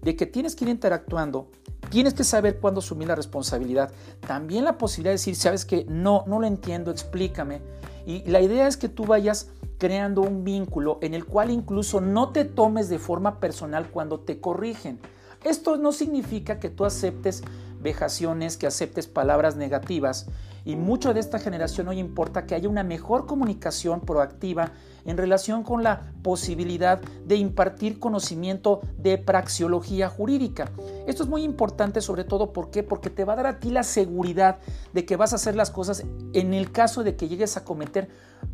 de 0.03 0.17
que 0.17 0.27
tienes 0.27 0.55
que 0.55 0.65
ir 0.65 0.71
interactuando, 0.71 1.49
tienes 1.89 2.13
que 2.13 2.25
saber 2.25 2.59
cuándo 2.61 2.81
asumir 2.81 3.09
la 3.09 3.15
responsabilidad. 3.15 3.91
También 4.27 4.65
la 4.65 4.77
posibilidad 4.77 5.13
de 5.13 5.15
decir, 5.15 5.35
sabes 5.35 5.65
que 5.65 5.87
no, 5.89 6.25
no 6.27 6.41
lo 6.41 6.47
entiendo, 6.47 6.91
explícame. 6.91 7.63
Y 8.05 8.23
la 8.31 8.43
idea 8.43 8.69
es 8.69 8.77
que 8.77 8.91
tú 8.91 9.05
vayas 9.07 9.49
creando 9.79 10.21
un 10.21 10.45
vínculo 10.45 10.99
en 11.01 11.15
el 11.15 11.25
cual 11.25 11.51
incluso 11.51 12.03
no 12.03 12.31
te 12.31 12.45
tomes 12.45 12.91
de 12.91 12.99
forma 12.99 13.41
personal 13.41 13.89
cuando 13.91 14.21
te 14.21 14.41
corrigen. 14.41 14.99
Esto 15.45 15.77
no 15.77 15.93
significa 15.93 16.59
que 16.59 16.71
tú 16.71 16.85
aceptes 16.85 17.43
vejaciones, 17.81 18.57
que 18.57 18.67
aceptes 18.67 19.07
palabras 19.07 19.57
negativas 19.57 20.27
y 20.65 20.75
mucho 20.75 21.13
de 21.13 21.21
esta 21.21 21.39
generación 21.39 21.89
hoy 21.89 21.99
importa 21.99 22.47
que 22.47 22.55
haya 22.55 22.69
una 22.69 22.83
mejor 22.83 23.27
comunicación 23.27 24.01
proactiva 24.01 24.73
en 25.05 25.17
relación 25.17 25.63
con 25.63 25.83
la 25.83 26.13
posibilidad 26.23 27.01
de 27.01 27.37
impartir 27.37 27.99
conocimiento 27.99 28.81
de 28.99 29.19
praxiología 29.19 30.09
jurídica. 30.09 30.71
Esto 31.07 31.23
es 31.23 31.29
muy 31.29 31.43
importante 31.43 32.01
sobre 32.01 32.25
todo 32.25 32.53
¿por 32.53 32.71
porque 32.83 33.11
te 33.11 33.25
va 33.25 33.35
a 33.35 33.37
dar 33.37 33.47
a 33.47 33.61
ti 33.61 33.71
la 33.71 33.83
seguridad 33.83 34.59
de 34.93 35.05
que 35.05 35.17
vas 35.17 35.33
a 35.33 35.37
hacer 35.37 35.55
las 35.55 35.71
cosas 35.71 36.05
en 36.33 36.55
el 36.55 36.73
caso 36.73 37.05
de 37.05 37.15
que 37.15 37.29
llegues 37.29 37.57
a 37.57 37.65
cometer 37.65 38.09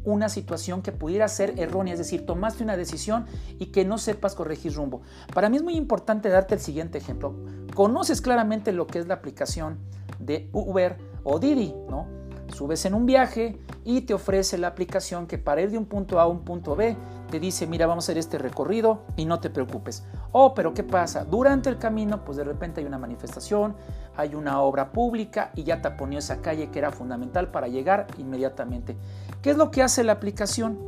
una 0.05 0.29
situación 0.29 0.83
que 0.83 0.93
pudiera 0.93 1.29
ser 1.29 1.59
errónea, 1.59 1.95
es 1.95 1.99
decir, 1.99 2.27
tomaste 2.27 2.63
una 2.63 2.77
decisión 2.77 3.27
y 3.59 3.67
que 3.67 3.85
no 3.85 3.99
sepas 3.99 4.35
corregir 4.35 4.75
rumbo. 4.75 5.03
Para 5.35 5.49
mí 5.49 5.57
es 5.57 5.63
muy 5.63 5.77
importante 5.77 6.29
darte 6.29 6.55
el 6.55 6.61
siguiente 6.61 6.99
ejemplo. 6.99 7.35
Conoces 7.75 8.21
claramente 8.21 8.73
lo 8.73 8.87
que 8.87 8.99
es 8.99 9.07
la 9.07 9.15
aplicación 9.15 9.79
de 10.19 10.49
Uber 10.53 10.97
o 11.25 11.39
Didi, 11.39 11.75
¿no? 11.89 12.20
Subes 12.51 12.85
en 12.85 12.95
un 12.95 13.07
viaje 13.07 13.59
y 13.85 14.03
te 14.03 14.15
ofrece 14.15 14.59
la 14.59 14.69
aplicación 14.69 15.27
que 15.27 15.39
para 15.39 15.63
ir 15.63 15.71
de 15.71 15.79
un 15.79 15.87
punto 15.87 16.19
A 16.19 16.23
a 16.23 16.27
un 16.27 16.41
punto 16.41 16.77
B 16.77 16.97
te 17.31 17.39
dice, 17.39 17.67
mira, 17.67 17.87
vamos 17.87 18.05
a 18.05 18.07
hacer 18.07 18.19
este 18.19 18.39
recorrido 18.39 19.03
y 19.17 19.25
no 19.25 19.41
te 19.41 19.51
preocupes. 19.51 20.05
Oh, 20.33 20.53
pero 20.55 20.75
¿qué 20.75 20.83
pasa? 20.83 21.25
Durante 21.25 21.69
el 21.69 21.79
camino, 21.79 22.25
pues 22.25 22.37
de 22.37 22.45
repente 22.45 22.81
hay 22.81 22.87
una 22.87 22.99
manifestación, 22.99 23.77
hay 24.17 24.35
una 24.35 24.61
obra 24.61 24.93
pública 24.93 25.53
y 25.55 25.63
ya 25.65 25.81
taponió 25.81 26.19
esa 26.19 26.41
calle 26.43 26.71
que 26.71 26.79
era 26.79 26.91
fundamental 26.91 27.51
para 27.51 27.69
llegar 27.69 28.07
inmediatamente. 28.19 28.97
¿Qué 29.43 29.51
es 29.51 29.57
lo 29.57 29.71
que 29.71 29.83
hace 29.83 30.05
la 30.05 30.13
aplicación? 30.13 30.79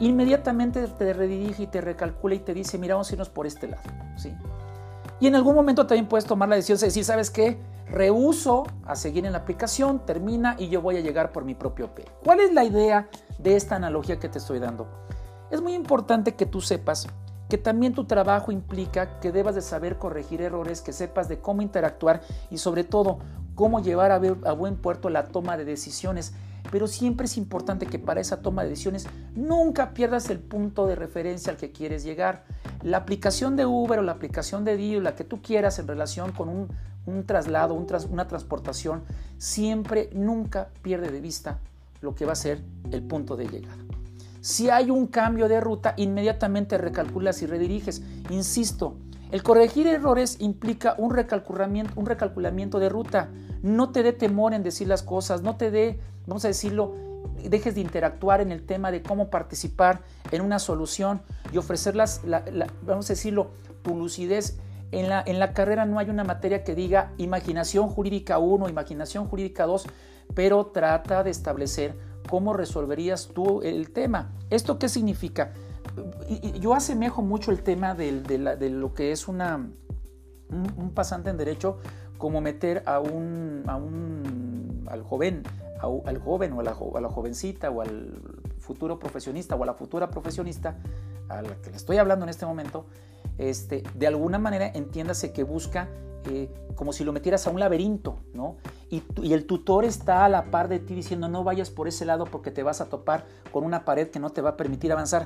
Inmediatamente 0.00 0.86
te 0.88 1.12
redirige 1.12 1.62
y 1.64 1.66
te 1.68 1.80
recalcula 1.80 2.34
y 2.34 2.40
te 2.40 2.52
dice, 2.52 2.78
mira, 2.78 2.94
vamos 2.94 3.10
a 3.10 3.14
irnos 3.14 3.30
por 3.30 3.46
este 3.46 3.68
lado. 3.68 3.88
¿sí? 4.16 4.34
Y 5.20 5.26
en 5.28 5.34
algún 5.34 5.54
momento 5.54 5.86
también 5.86 6.06
puedes 6.06 6.26
tomar 6.26 6.48
la 6.48 6.56
decisión 6.56 6.78
de 6.78 6.86
decir, 6.86 7.04
¿sabes 7.04 7.30
qué? 7.30 7.58
Rehuso 7.88 8.64
a 8.84 8.96
seguir 8.96 9.26
en 9.26 9.32
la 9.32 9.38
aplicación, 9.38 10.04
termina 10.04 10.56
y 10.58 10.68
yo 10.68 10.82
voy 10.82 10.96
a 10.96 11.00
llegar 11.00 11.32
por 11.32 11.44
mi 11.44 11.54
propio 11.54 11.94
pie. 11.94 12.06
¿Cuál 12.24 12.40
es 12.40 12.52
la 12.52 12.64
idea 12.64 13.08
de 13.38 13.56
esta 13.56 13.76
analogía 13.76 14.18
que 14.18 14.28
te 14.28 14.38
estoy 14.38 14.58
dando? 14.58 14.88
Es 15.50 15.60
muy 15.60 15.74
importante 15.74 16.34
que 16.34 16.46
tú 16.46 16.60
sepas 16.60 17.06
que 17.48 17.58
también 17.58 17.94
tu 17.94 18.04
trabajo 18.04 18.50
implica 18.50 19.20
que 19.20 19.30
debas 19.30 19.54
de 19.54 19.62
saber 19.62 19.98
corregir 19.98 20.42
errores, 20.42 20.80
que 20.80 20.92
sepas 20.92 21.28
de 21.28 21.38
cómo 21.38 21.62
interactuar 21.62 22.22
y 22.50 22.58
sobre 22.58 22.82
todo 22.82 23.18
cómo 23.54 23.80
llevar 23.80 24.10
a, 24.10 24.16
a 24.16 24.52
buen 24.52 24.76
puerto 24.76 25.08
la 25.08 25.26
toma 25.26 25.56
de 25.56 25.64
decisiones 25.64 26.34
pero 26.70 26.86
siempre 26.86 27.26
es 27.26 27.36
importante 27.36 27.86
que 27.86 27.98
para 27.98 28.20
esa 28.20 28.42
toma 28.42 28.62
de 28.62 28.70
decisiones 28.70 29.06
nunca 29.34 29.94
pierdas 29.94 30.30
el 30.30 30.38
punto 30.38 30.86
de 30.86 30.94
referencia 30.94 31.52
al 31.52 31.58
que 31.58 31.72
quieres 31.72 32.04
llegar. 32.04 32.44
La 32.82 32.98
aplicación 32.98 33.56
de 33.56 33.66
Uber 33.66 33.98
o 33.98 34.02
la 34.02 34.12
aplicación 34.12 34.64
de 34.64 34.76
Dio, 34.76 35.00
la 35.00 35.14
que 35.14 35.24
tú 35.24 35.42
quieras 35.42 35.78
en 35.78 35.88
relación 35.88 36.32
con 36.32 36.48
un, 36.48 36.68
traslado, 37.24 37.74
una 37.74 38.28
transportación, 38.28 39.02
siempre, 39.38 40.10
nunca 40.12 40.68
pierde 40.82 41.10
de 41.10 41.20
vista 41.20 41.58
lo 42.00 42.14
que 42.14 42.26
va 42.26 42.32
a 42.32 42.36
ser 42.36 42.62
el 42.90 43.02
punto 43.02 43.36
de 43.36 43.46
llegada. 43.46 43.76
Si 44.40 44.70
hay 44.70 44.90
un 44.90 45.08
cambio 45.08 45.48
de 45.48 45.60
ruta, 45.60 45.94
inmediatamente 45.96 46.78
recalculas 46.78 47.42
y 47.42 47.46
rediriges. 47.46 48.02
Insisto, 48.30 48.96
el 49.32 49.42
corregir 49.42 49.88
errores 49.88 50.36
implica 50.38 50.94
un 50.98 51.10
recalculamiento, 51.12 51.92
un 51.96 52.06
de 52.06 52.88
ruta. 52.88 53.28
No 53.62 53.90
te 53.90 54.04
dé 54.04 54.12
temor 54.12 54.54
en 54.54 54.62
decir 54.62 54.86
las 54.86 55.02
cosas, 55.02 55.42
no 55.42 55.56
te 55.56 55.72
dé, 55.72 55.98
vamos 56.26 56.44
a 56.44 56.48
decirlo, 56.48 56.94
dejes 57.42 57.74
de 57.74 57.80
interactuar 57.80 58.40
en 58.40 58.52
el 58.52 58.64
tema 58.64 58.92
de 58.92 59.02
cómo 59.02 59.30
participar 59.30 60.02
en 60.30 60.42
una 60.42 60.60
solución 60.60 61.22
y 61.52 61.58
ofrecerlas, 61.58 62.20
vamos 62.82 63.06
a 63.10 63.12
decirlo, 63.12 63.50
tu 63.82 63.96
lucidez. 63.96 64.58
En 64.92 65.08
la, 65.08 65.52
carrera 65.52 65.84
no 65.84 65.98
hay 65.98 66.10
una 66.10 66.24
materia 66.24 66.62
que 66.62 66.74
diga 66.74 67.12
imaginación 67.16 67.88
jurídica 67.88 68.38
1, 68.38 68.68
imaginación 68.68 69.26
jurídica 69.26 69.66
2, 69.66 69.86
pero 70.34 70.66
trata 70.66 71.22
de 71.24 71.30
establecer 71.30 71.96
cómo 72.28 72.52
resolverías 72.52 73.28
tú 73.28 73.62
el 73.62 73.92
tema. 73.92 74.32
¿Esto 74.50 74.78
qué 74.78 74.88
significa? 74.88 75.52
yo 76.60 76.74
asemejo 76.74 77.22
mucho 77.22 77.50
el 77.50 77.62
tema 77.62 77.94
de, 77.94 78.12
lo 78.70 78.92
que 78.92 79.12
es 79.12 79.28
una, 79.28 79.70
un, 80.50 80.90
pasante 80.94 81.30
en 81.30 81.36
derecho 81.36 81.78
como 82.18 82.40
meter 82.40 82.82
a 82.86 83.00
un, 83.00 83.62
a 83.66 83.76
un 83.76 84.86
al 84.90 85.02
joven, 85.02 85.42
al 85.80 86.18
joven 86.18 86.52
o 86.52 86.60
a 86.60 86.62
la, 86.64 86.76
a 86.94 87.00
la, 87.00 87.08
jovencita 87.08 87.70
o 87.70 87.80
al 87.80 88.20
futuro 88.58 88.98
profesionista 88.98 89.54
o 89.56 89.62
a 89.62 89.66
la 89.66 89.74
futura 89.74 90.10
profesionista 90.10 90.76
a 91.28 91.42
la 91.42 91.56
que 91.56 91.70
le 91.70 91.76
estoy 91.76 91.98
hablando 91.98 92.24
en 92.24 92.30
este 92.30 92.46
momento, 92.46 92.86
este, 93.38 93.82
de 93.94 94.06
alguna 94.06 94.38
manera 94.38 94.70
entiéndase 94.74 95.32
que 95.32 95.44
busca 95.44 95.88
eh, 96.30 96.48
como 96.74 96.92
si 96.92 97.04
lo 97.04 97.12
metieras 97.12 97.46
a 97.46 97.50
un 97.50 97.60
laberinto, 97.60 98.18
¿no? 98.34 98.56
Y, 98.90 99.02
y, 99.22 99.32
el 99.32 99.46
tutor 99.46 99.84
está 99.84 100.24
a 100.24 100.28
la 100.28 100.50
par 100.50 100.68
de 100.68 100.78
ti 100.78 100.94
diciendo 100.94 101.28
no 101.28 101.42
vayas 101.42 101.70
por 101.70 101.88
ese 101.88 102.04
lado 102.04 102.24
porque 102.24 102.50
te 102.50 102.62
vas 102.62 102.80
a 102.80 102.88
topar 102.88 103.24
con 103.50 103.64
una 103.64 103.84
pared 103.84 104.10
que 104.10 104.18
no 104.18 104.30
te 104.30 104.42
va 104.42 104.50
a 104.50 104.56
permitir 104.56 104.92
avanzar. 104.92 105.24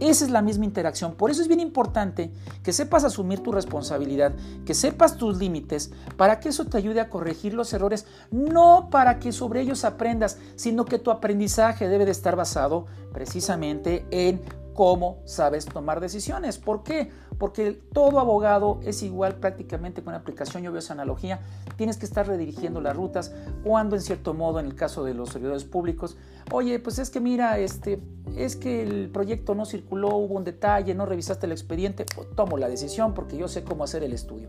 Esa 0.00 0.24
es 0.24 0.30
la 0.30 0.42
misma 0.42 0.64
interacción. 0.64 1.14
Por 1.14 1.30
eso 1.30 1.42
es 1.42 1.48
bien 1.48 1.60
importante 1.60 2.32
que 2.62 2.72
sepas 2.72 3.04
asumir 3.04 3.40
tu 3.42 3.52
responsabilidad, 3.52 4.32
que 4.64 4.74
sepas 4.74 5.16
tus 5.16 5.38
límites, 5.38 5.92
para 6.16 6.40
que 6.40 6.48
eso 6.48 6.64
te 6.64 6.78
ayude 6.78 7.00
a 7.00 7.08
corregir 7.08 7.54
los 7.54 7.72
errores, 7.72 8.06
no 8.30 8.88
para 8.90 9.18
que 9.18 9.32
sobre 9.32 9.60
ellos 9.60 9.84
aprendas, 9.84 10.38
sino 10.56 10.84
que 10.84 10.98
tu 10.98 11.10
aprendizaje 11.10 11.88
debe 11.88 12.04
de 12.04 12.12
estar 12.12 12.36
basado 12.36 12.86
precisamente 13.12 14.06
en 14.10 14.40
cómo 14.78 15.18
sabes 15.24 15.66
tomar 15.66 15.98
decisiones. 15.98 16.56
¿Por 16.56 16.84
qué? 16.84 17.10
Porque 17.36 17.72
todo 17.92 18.20
abogado 18.20 18.78
es 18.84 19.02
igual 19.02 19.34
prácticamente 19.34 20.04
con 20.04 20.14
aplicación, 20.14 20.62
yo 20.62 20.70
veo 20.70 20.78
esa 20.78 20.92
analogía, 20.92 21.40
tienes 21.74 21.96
que 21.96 22.06
estar 22.06 22.28
redirigiendo 22.28 22.80
las 22.80 22.94
rutas 22.94 23.34
cuando 23.64 23.96
en 23.96 24.02
cierto 24.02 24.34
modo 24.34 24.60
en 24.60 24.66
el 24.66 24.76
caso 24.76 25.02
de 25.02 25.14
los 25.14 25.30
servidores 25.30 25.64
públicos, 25.64 26.16
oye, 26.52 26.78
pues 26.78 27.00
es 27.00 27.10
que 27.10 27.18
mira, 27.18 27.58
este, 27.58 28.00
es 28.36 28.54
que 28.54 28.84
el 28.84 29.10
proyecto 29.10 29.56
no 29.56 29.66
circuló, 29.66 30.14
hubo 30.14 30.36
un 30.36 30.44
detalle, 30.44 30.94
no 30.94 31.06
revisaste 31.06 31.46
el 31.46 31.52
expediente, 31.52 32.06
tomo 32.36 32.56
la 32.56 32.68
decisión 32.68 33.14
porque 33.14 33.36
yo 33.36 33.48
sé 33.48 33.64
cómo 33.64 33.82
hacer 33.82 34.04
el 34.04 34.12
estudio. 34.12 34.48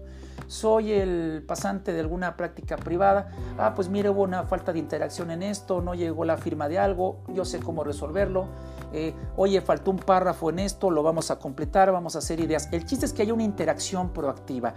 Soy 0.50 0.92
el 0.92 1.44
pasante 1.48 1.94
de 1.94 2.02
alguna 2.02 2.36
práctica 2.36 2.76
privada, 2.76 3.32
ah, 3.58 3.74
pues 3.74 3.88
mira, 3.88 4.12
hubo 4.12 4.24
una 4.24 4.44
falta 4.44 4.74
de 4.74 4.80
interacción 4.80 5.32
en 5.32 5.44
esto, 5.44 5.82
no 5.82 5.94
llegó 5.94 6.26
la 6.26 6.38
firma 6.38 6.68
de 6.68 6.80
algo, 6.80 7.22
yo 7.34 7.46
sé 7.46 7.60
cómo 7.60 7.84
resolverlo 7.86 8.48
eh, 8.92 9.14
oye, 9.38 9.62
faltó 9.62 9.92
un 9.92 9.98
párrafo 9.98 10.50
en 10.50 10.60
esto, 10.60 10.90
lo 10.90 11.04
vamos 11.04 11.30
a 11.32 11.38
completar, 11.38 11.92
vamos 11.92 12.16
a 12.16 12.20
hacer 12.20 12.40
ideas. 12.40 12.70
El 12.72 12.86
chiste 12.86 13.06
es 13.06 13.14
que 13.14 13.22
haya 13.22 13.34
una 13.34 13.44
interacción 13.44 14.10
proactiva. 14.10 14.74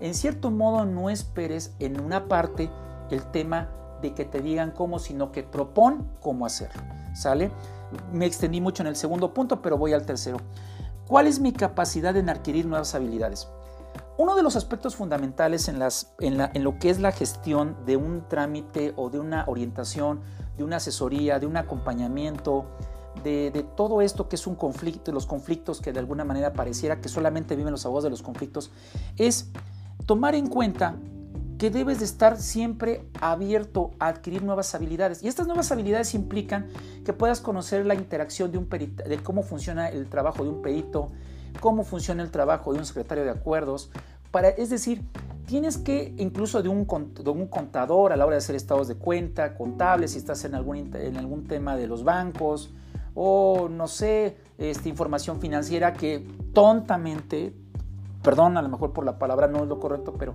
En 0.00 0.14
cierto 0.14 0.50
modo, 0.50 0.84
no 0.84 1.10
esperes 1.10 1.74
en 1.78 2.00
una 2.00 2.28
parte 2.28 2.70
el 3.10 3.24
tema 3.30 3.68
de 4.02 4.14
que 4.14 4.24
te 4.24 4.40
digan 4.40 4.70
cómo, 4.70 4.98
sino 4.98 5.32
que 5.32 5.42
propon 5.42 6.08
cómo 6.20 6.46
hacerlo. 6.46 6.82
¿Sale? 7.14 7.50
Me 8.12 8.26
extendí 8.26 8.60
mucho 8.60 8.82
en 8.82 8.88
el 8.88 8.96
segundo 8.96 9.32
punto, 9.32 9.62
pero 9.62 9.78
voy 9.78 9.94
al 9.94 10.04
tercero. 10.04 10.38
¿Cuál 11.08 11.26
es 11.26 11.40
mi 11.40 11.52
capacidad 11.52 12.16
en 12.16 12.28
adquirir 12.28 12.66
nuevas 12.66 12.94
habilidades? 12.94 13.48
Uno 14.18 14.34
de 14.34 14.42
los 14.42 14.56
aspectos 14.56 14.96
fundamentales 14.96 15.68
en, 15.68 15.78
lo 15.78 16.78
que 16.78 16.88
es 16.88 17.00
la 17.00 17.12
gestión 17.12 17.76
de 17.84 17.98
un 17.98 18.26
trámite 18.28 18.94
o 18.96 19.10
de 19.10 19.20
una 19.20 19.44
orientación, 19.46 20.20
de 20.56 20.64
una 20.64 20.76
asesoría, 20.76 21.38
de 21.38 21.46
un 21.46 21.58
acompañamiento, 21.58 22.64
de, 23.22 23.66
todo 23.76 24.00
esto 24.00 24.28
que 24.28 24.36
es 24.36 24.46
un 24.46 24.54
conflicto, 24.54 25.12
los 25.12 25.26
conflictos 25.26 25.82
que 25.82 25.92
de 25.92 25.98
alguna 25.98 26.24
manera 26.24 26.54
pareciera 26.54 27.00
que 27.00 27.10
solamente 27.10 27.56
viven 27.56 27.72
los 27.72 27.84
abogados 27.84 28.04
de 28.04 28.10
los 28.10 28.22
conflictos, 28.22 28.70
es 29.18 29.50
tomar 30.06 30.34
en 30.34 30.46
cuenta 30.46 30.96
que 31.58 31.70
debes 31.70 31.98
de 31.98 32.06
estar 32.06 32.38
siempre 32.38 33.08
abierto 33.20 33.90
a 33.98 34.08
adquirir 34.08 34.42
nuevas 34.42 34.74
habilidades. 34.74 35.22
Y 35.22 35.28
estas 35.28 35.46
nuevas 35.46 35.72
habilidades 35.72 36.14
implican 36.14 36.68
que 37.04 37.12
puedas 37.12 37.40
conocer 37.40 37.84
la 37.84 37.94
interacción 37.94 38.50
de 38.50 38.58
un 38.58 38.66
perito, 38.66 39.04
de 39.04 39.18
cómo 39.18 39.42
funciona 39.42 39.88
el 39.88 40.08
trabajo 40.08 40.42
de 40.42 40.50
un 40.50 40.62
perito, 40.62 41.12
cómo 41.60 41.84
funciona 41.84 42.22
el 42.22 42.30
trabajo 42.30 42.72
de 42.72 42.78
un 42.78 42.86
secretario 42.86 43.24
de 43.24 43.30
acuerdos. 43.30 43.90
Para, 44.30 44.48
es 44.48 44.70
decir, 44.70 45.02
tienes 45.46 45.78
que, 45.78 46.14
incluso 46.18 46.62
de 46.62 46.68
un, 46.68 46.86
de 46.86 47.30
un 47.30 47.46
contador 47.46 48.12
a 48.12 48.16
la 48.16 48.26
hora 48.26 48.34
de 48.34 48.38
hacer 48.38 48.56
estados 48.56 48.88
de 48.88 48.96
cuenta, 48.96 49.54
contables, 49.54 50.12
si 50.12 50.18
estás 50.18 50.44
en 50.44 50.54
algún, 50.54 50.94
en 50.94 51.16
algún 51.16 51.44
tema 51.44 51.76
de 51.76 51.86
los 51.86 52.04
bancos, 52.04 52.70
o 53.14 53.68
no 53.70 53.88
sé, 53.88 54.36
esta 54.58 54.88
información 54.88 55.40
financiera 55.40 55.94
que 55.94 56.26
tontamente, 56.52 57.54
perdón, 58.22 58.56
a 58.56 58.62
lo 58.62 58.68
mejor 58.68 58.92
por 58.92 59.04
la 59.04 59.18
palabra 59.18 59.46
no 59.46 59.62
es 59.62 59.68
lo 59.68 59.80
correcto, 59.80 60.14
pero 60.18 60.34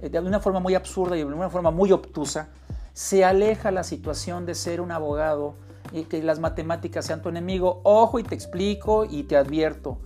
eh, 0.00 0.08
de 0.08 0.18
una 0.20 0.40
forma 0.40 0.58
muy 0.58 0.74
absurda 0.74 1.16
y 1.16 1.20
de 1.20 1.24
una 1.26 1.50
forma 1.50 1.70
muy 1.70 1.92
obtusa, 1.92 2.48
se 2.92 3.24
aleja 3.24 3.70
la 3.70 3.84
situación 3.84 4.46
de 4.46 4.54
ser 4.54 4.80
un 4.80 4.90
abogado 4.90 5.54
y 5.92 6.04
que 6.04 6.22
las 6.22 6.40
matemáticas 6.40 7.04
sean 7.04 7.22
tu 7.22 7.28
enemigo. 7.28 7.80
Ojo 7.84 8.18
y 8.18 8.22
te 8.22 8.34
explico 8.34 9.04
y 9.04 9.24
te 9.24 9.36
advierto. 9.36 9.98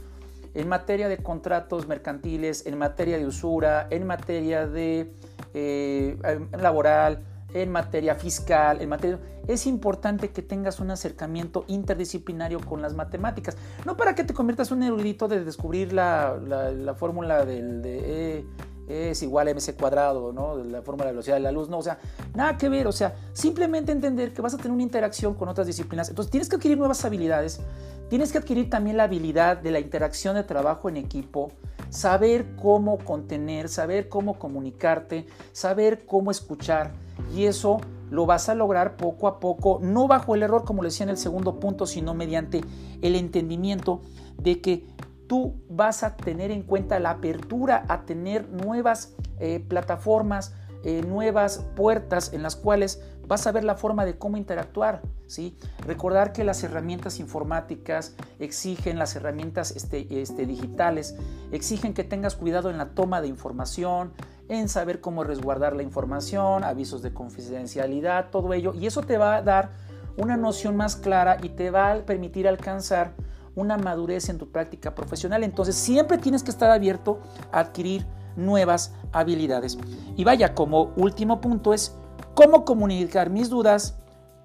En 0.55 0.69
materia 0.69 1.09
de 1.09 1.19
contratos 1.19 1.87
mercantiles, 1.87 2.67
en 2.67 2.79
materia 2.79 3.19
de 3.19 3.27
usura, 3.27 3.87
en 3.91 4.07
materia 4.07 4.67
de 4.67 5.13
eh, 5.55 6.17
laboral, 6.59 7.25
en 7.55 7.71
materia 7.71 8.15
fiscal, 8.15 8.81
en 8.81 8.89
materia... 8.89 9.19
Es 9.49 9.67
importante 9.67 10.31
que 10.31 10.43
tengas 10.43 10.81
un 10.81 10.91
acercamiento 10.91 11.65
interdisciplinario 11.67 12.61
con 12.61 12.83
las 12.83 12.95
matemáticas. 12.95 13.57
No 13.85 13.97
para 13.97 14.15
que 14.15 14.25
te 14.25 14.35
conviertas 14.35 14.71
en 14.71 14.79
un 14.79 14.83
erudito 14.85 15.29
de 15.29 15.45
descubrir 15.45 15.93
la, 15.93 16.95
fórmula 16.97 17.45
del, 17.45 17.83
de 17.83 18.39
e, 18.39 18.47
e 18.89 19.11
es 19.11 19.23
igual 19.23 19.49
a 19.49 19.55
mc 19.55 19.77
cuadrado, 19.77 20.33
¿no? 20.33 20.57
La 20.57 20.83
fórmula 20.83 21.07
de 21.07 21.13
velocidad 21.13 21.37
de 21.37 21.41
la 21.41 21.53
luz, 21.53 21.69
no, 21.69 21.79
o 21.79 21.83
sea, 21.83 21.99
nada 22.35 22.57
que 22.57 22.69
ver, 22.69 22.87
o 22.87 22.93
sea, 22.93 23.15
simplemente 23.33 23.93
entender 23.93 24.33
que 24.33 24.43
vas 24.43 24.55
a 24.55 24.57
tener 24.57 24.73
una 24.73 24.83
interacción 24.83 25.35
con 25.35 25.49
otras 25.49 25.67
disciplinas. 25.67 26.09
Entonces 26.11 26.31
tienes 26.31 26.49
que 26.49 26.57
adquirir 26.57 26.79
nuevas 26.79 27.05
habilidades, 27.05 27.61
tienes 28.11 28.33
que 28.33 28.39
adquirir 28.39 28.69
también 28.69 28.97
la 28.97 29.05
habilidad 29.05 29.57
de 29.57 29.71
la 29.71 29.79
interacción 29.79 30.35
de 30.35 30.43
trabajo 30.43 30.89
en 30.89 30.97
equipo, 30.97 31.53
saber 31.91 32.57
cómo 32.61 32.99
contener, 32.99 33.69
saber 33.69 34.09
cómo 34.09 34.37
comunicarte, 34.37 35.27
saber 35.53 36.05
cómo 36.07 36.33
escuchar 36.33 36.93
y 37.33 37.45
eso 37.45 37.81
lo 38.11 38.27
vas 38.27 38.49
a 38.49 38.57
lograr 38.57 38.97
poco 38.97 39.29
a 39.29 39.39
poco, 39.39 39.79
no 39.81 40.09
bajo 40.09 40.35
el 40.35 40.43
error 40.43 40.65
como 40.65 40.83
le 40.83 40.89
decía 40.89 41.05
en 41.05 41.11
el 41.11 41.17
segundo 41.17 41.61
punto, 41.61 41.87
sino 41.87 42.13
mediante 42.13 42.63
el 43.01 43.15
entendimiento 43.15 44.01
de 44.43 44.61
que 44.61 44.85
tú 45.29 45.55
vas 45.69 46.03
a 46.03 46.17
tener 46.17 46.51
en 46.51 46.65
cuenta 46.65 46.99
la 46.99 47.11
apertura 47.11 47.85
a 47.87 48.07
tener 48.07 48.49
nuevas 48.49 49.15
eh, 49.39 49.65
plataformas, 49.67 50.53
eh, 50.83 51.03
nuevas 51.07 51.65
puertas 51.77 52.33
en 52.33 52.43
las 52.43 52.57
cuales 52.57 53.01
vas 53.31 53.47
a 53.47 53.53
ver 53.53 53.63
la 53.63 53.77
forma 53.77 54.05
de 54.05 54.19
cómo 54.19 54.37
interactuar. 54.37 55.03
¿sí? 55.29 55.57
Recordar 55.87 56.33
que 56.33 56.43
las 56.43 56.65
herramientas 56.65 57.21
informáticas 57.21 58.17
exigen, 58.41 58.99
las 58.99 59.15
herramientas 59.15 59.71
este, 59.71 60.21
este, 60.21 60.47
digitales, 60.47 61.15
exigen 61.53 61.95
que 61.95 62.03
tengas 62.03 62.35
cuidado 62.35 62.71
en 62.71 62.77
la 62.77 62.89
toma 62.89 63.21
de 63.21 63.29
información, 63.29 64.13
en 64.49 64.69
saber 64.69 65.01
cómo 65.01 65.23
resguardar 65.23 65.77
la 65.77 65.85
información, 65.85 66.65
avisos 66.65 67.03
de 67.03 67.15
confidencialidad, 67.15 68.31
todo 68.31 68.53
ello. 68.53 68.75
Y 68.75 68.89
eso 68.89 69.03
te 69.03 69.17
va 69.17 69.37
a 69.37 69.43
dar 69.43 69.71
una 70.17 70.37
noción 70.37 70.77
más 70.77 70.97
clara 70.97 71.37
y 71.41 71.51
te 71.51 71.71
va 71.71 71.93
a 71.93 71.97
permitir 71.99 72.49
alcanzar 72.49 73.13
una 73.55 73.79
madurez 73.79 74.29
en 74.29 74.39
tu 74.39 74.51
práctica 74.51 74.97
profesional. 74.97 75.45
Entonces 75.45 75.77
siempre 75.77 76.19
tienes 76.19 76.43
que 76.43 76.51
estar 76.51 76.73
abierto 76.73 77.21
a 77.53 77.61
adquirir 77.61 78.05
nuevas 78.35 78.93
habilidades. 79.13 79.79
Y 80.17 80.25
vaya, 80.25 80.53
como 80.53 80.93
último 80.97 81.41
punto 81.41 81.73
es 81.73 81.97
cómo 82.41 82.65
comunicar 82.65 83.29
mis 83.29 83.51
dudas, 83.51 83.97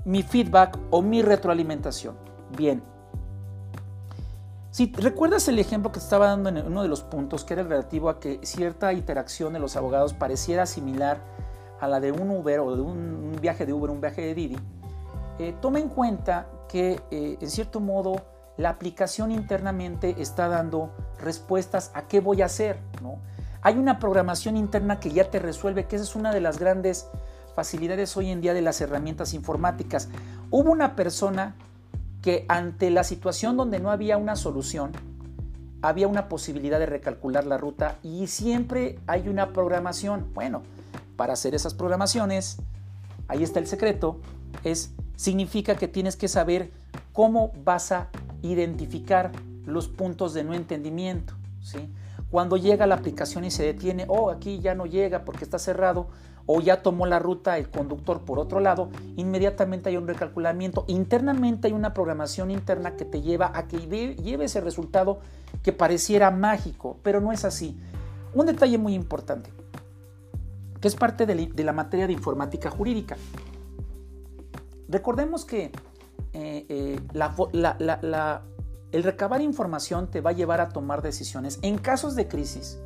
mi 0.03 0.21
feedback 0.21 0.77
o 0.91 1.01
mi 1.01 1.21
retroalimentación. 1.21 2.17
Bien. 2.57 2.83
Si 4.69 4.91
recuerdas 4.91 5.47
el 5.47 5.59
ejemplo 5.59 5.93
que 5.93 5.99
te 5.99 6.03
estaba 6.03 6.27
dando 6.27 6.49
en 6.49 6.57
uno 6.57 6.81
de 6.81 6.89
los 6.89 7.03
puntos, 7.03 7.45
que 7.45 7.53
era 7.53 7.61
el 7.61 7.69
relativo 7.69 8.09
a 8.09 8.19
que 8.19 8.41
cierta 8.43 8.91
interacción 8.91 9.53
de 9.53 9.59
los 9.59 9.77
abogados 9.77 10.13
pareciera 10.13 10.65
similar 10.65 11.21
a 11.79 11.87
la 11.87 12.01
de 12.01 12.11
un 12.11 12.31
Uber 12.31 12.59
o 12.59 12.75
de 12.75 12.81
un, 12.81 13.37
viaje 13.41 13.65
de 13.65 13.71
Uber, 13.71 13.89
un 13.89 14.01
viaje 14.01 14.23
de 14.23 14.35
Didi, 14.35 14.57
eh, 15.39 15.55
toma 15.61 15.79
en 15.79 15.87
cuenta 15.87 16.47
que 16.67 17.01
eh, 17.11 17.37
en 17.39 17.49
cierto 17.49 17.79
modo 17.79 18.23
la 18.57 18.71
aplicación 18.71 19.31
internamente 19.31 20.17
está 20.19 20.49
dando 20.49 20.89
respuestas 21.17 21.91
a 21.93 22.09
qué 22.09 22.19
voy 22.19 22.41
a 22.41 22.47
hacer. 22.47 22.77
¿no? 23.01 23.19
Hay 23.61 23.77
una 23.77 23.99
programación 23.99 24.57
interna 24.57 24.99
que 24.99 25.11
ya 25.11 25.31
te 25.31 25.39
resuelve, 25.39 25.85
que 25.85 25.95
esa 25.95 26.03
es 26.03 26.17
una 26.17 26.33
de 26.33 26.41
las 26.41 26.59
grandes 26.59 27.07
facilidades 27.55 28.15
hoy 28.17 28.29
en 28.29 28.41
día 28.41 28.53
de 28.53 28.61
las 28.61 28.81
herramientas 28.81 29.33
informáticas. 29.33 30.09
Hubo 30.51 30.71
una 30.71 30.95
persona 30.95 31.55
que 32.21 32.45
ante 32.47 32.89
la 32.89 33.03
situación 33.03 33.55
donde 33.57 33.79
no 33.79 33.91
había 33.91 34.17
una 34.17 34.35
solución, 34.35 34.91
había 35.81 36.07
una 36.07 36.27
posibilidad 36.27 36.79
de 36.79 36.85
recalcular 36.85 37.45
la 37.45 37.57
ruta 37.57 37.97
y 38.03 38.27
siempre 38.27 38.99
hay 39.07 39.29
una 39.29 39.53
programación. 39.53 40.27
Bueno, 40.33 40.63
para 41.15 41.33
hacer 41.33 41.55
esas 41.55 41.73
programaciones, 41.73 42.57
ahí 43.27 43.43
está 43.43 43.59
el 43.59 43.67
secreto, 43.67 44.19
es 44.63 44.91
significa 45.15 45.75
que 45.75 45.87
tienes 45.87 46.15
que 46.15 46.27
saber 46.27 46.71
cómo 47.13 47.51
vas 47.63 47.91
a 47.91 48.09
identificar 48.41 49.31
los 49.65 49.87
puntos 49.87 50.33
de 50.33 50.43
no 50.43 50.53
entendimiento, 50.53 51.33
¿sí? 51.61 51.89
Cuando 52.35 52.57
llega 52.57 52.85
la 52.85 52.95
aplicación 52.95 53.45
y 53.45 53.49
se 53.49 53.63
detiene, 53.63 54.03
oh, 54.09 54.29
aquí 54.29 54.59
ya 54.59 54.75
no 54.75 54.85
llega 54.85 55.23
porque 55.23 55.45
está 55.45 55.57
cerrado, 55.57 56.07
o 56.45 56.59
ya 56.59 56.83
tomó 56.83 57.05
la 57.05 57.17
ruta 57.17 57.57
el 57.57 57.69
conductor 57.69 58.25
por 58.25 58.39
otro 58.39 58.59
lado, 58.59 58.89
inmediatamente 59.15 59.87
hay 59.87 59.95
un 59.95 60.05
recalculamiento. 60.05 60.83
Internamente 60.87 61.69
hay 61.69 61.73
una 61.73 61.93
programación 61.93 62.51
interna 62.51 62.97
que 62.97 63.05
te 63.05 63.21
lleva 63.21 63.53
a 63.55 63.69
que 63.69 63.77
lleve 64.17 64.43
ese 64.43 64.59
resultado 64.59 65.19
que 65.63 65.71
pareciera 65.71 66.29
mágico, 66.29 66.97
pero 67.03 67.21
no 67.21 67.31
es 67.31 67.45
así. 67.45 67.79
Un 68.33 68.47
detalle 68.47 68.77
muy 68.79 68.95
importante, 68.95 69.49
que 70.81 70.89
es 70.89 70.95
parte 70.97 71.25
de 71.25 71.63
la 71.63 71.71
materia 71.71 72.05
de 72.05 72.11
informática 72.11 72.69
jurídica. 72.69 73.15
Recordemos 74.89 75.45
que 75.45 75.71
eh, 76.33 76.65
eh, 76.67 76.99
el 78.91 79.03
recabar 79.03 79.41
información 79.41 80.09
te 80.09 80.21
va 80.21 80.31
a 80.31 80.33
llevar 80.33 80.61
a 80.61 80.69
tomar 80.69 81.01
decisiones. 81.01 81.59
En 81.61 81.77
casos 81.77 82.15
de 82.15 82.27
crisis, 82.27 82.79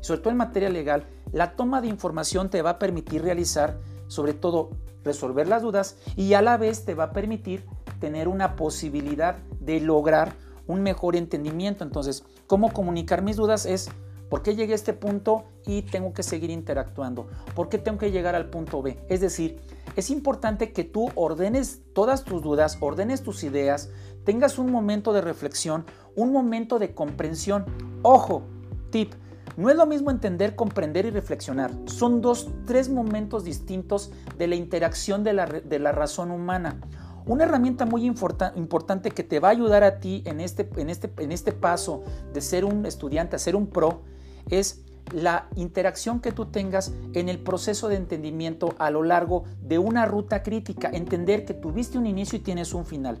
sobre 0.00 0.20
todo 0.20 0.30
en 0.30 0.36
materia 0.36 0.68
legal, 0.68 1.04
la 1.32 1.56
toma 1.56 1.80
de 1.80 1.88
información 1.88 2.50
te 2.50 2.62
va 2.62 2.70
a 2.70 2.78
permitir 2.78 3.22
realizar, 3.22 3.78
sobre 4.06 4.34
todo, 4.34 4.70
resolver 5.04 5.48
las 5.48 5.62
dudas 5.62 5.96
y 6.16 6.34
a 6.34 6.42
la 6.42 6.56
vez 6.56 6.84
te 6.84 6.94
va 6.94 7.04
a 7.04 7.12
permitir 7.12 7.64
tener 7.98 8.28
una 8.28 8.56
posibilidad 8.56 9.36
de 9.60 9.80
lograr 9.80 10.34
un 10.66 10.82
mejor 10.82 11.16
entendimiento. 11.16 11.84
Entonces, 11.84 12.24
cómo 12.46 12.72
comunicar 12.72 13.22
mis 13.22 13.36
dudas 13.36 13.66
es 13.66 13.88
por 14.28 14.42
qué 14.42 14.54
llegué 14.54 14.72
a 14.72 14.76
este 14.76 14.92
punto 14.92 15.44
y 15.66 15.82
tengo 15.82 16.12
que 16.12 16.22
seguir 16.22 16.50
interactuando, 16.50 17.28
por 17.54 17.68
qué 17.68 17.78
tengo 17.78 17.98
que 17.98 18.10
llegar 18.10 18.34
al 18.34 18.50
punto 18.50 18.82
B. 18.82 18.98
Es 19.08 19.20
decir, 19.20 19.60
es 19.96 20.10
importante 20.10 20.72
que 20.72 20.84
tú 20.84 21.10
ordenes 21.14 21.80
todas 21.92 22.24
tus 22.24 22.42
dudas, 22.42 22.78
ordenes 22.80 23.22
tus 23.22 23.42
ideas, 23.42 23.90
tengas 24.24 24.58
un 24.58 24.70
momento 24.70 25.12
de 25.12 25.20
reflexión, 25.20 25.86
un 26.14 26.32
momento 26.32 26.78
de 26.78 26.94
comprensión. 26.94 27.64
Ojo, 28.02 28.42
tip, 28.90 29.14
no 29.56 29.70
es 29.70 29.76
lo 29.76 29.86
mismo 29.86 30.10
entender, 30.10 30.54
comprender 30.54 31.06
y 31.06 31.10
reflexionar. 31.10 31.72
Son 31.86 32.20
dos, 32.20 32.48
tres 32.64 32.88
momentos 32.88 33.42
distintos 33.42 34.12
de 34.36 34.46
la 34.46 34.54
interacción 34.54 35.24
de 35.24 35.32
la, 35.32 35.92
razón 35.92 36.30
humana. 36.30 36.80
Una 37.26 37.44
herramienta 37.44 37.84
muy 37.84 38.06
importante 38.06 39.10
que 39.10 39.24
te 39.24 39.40
va 39.40 39.48
a 39.48 39.50
ayudar 39.50 39.82
a 39.82 39.98
ti 39.98 40.22
en 40.26 40.40
este, 40.40 40.70
en, 40.76 40.90
este, 40.90 41.12
en 41.18 41.32
este 41.32 41.52
paso 41.52 42.04
de 42.32 42.40
ser 42.40 42.64
un 42.64 42.86
estudiante 42.86 43.34
a 43.34 43.38
ser 43.40 43.56
un 43.56 43.66
pro 43.66 44.02
es 44.50 44.84
la 45.12 45.48
interacción 45.56 46.20
que 46.20 46.32
tú 46.32 46.46
tengas 46.46 46.92
en 47.14 47.28
el 47.28 47.38
proceso 47.38 47.88
de 47.88 47.96
entendimiento 47.96 48.74
a 48.78 48.90
lo 48.90 49.02
largo 49.02 49.44
de 49.62 49.78
una 49.78 50.04
ruta 50.04 50.42
crítica, 50.42 50.90
entender 50.92 51.44
que 51.44 51.54
tuviste 51.54 51.98
un 51.98 52.06
inicio 52.06 52.38
y 52.38 52.42
tienes 52.42 52.74
un 52.74 52.84
final. 52.84 53.20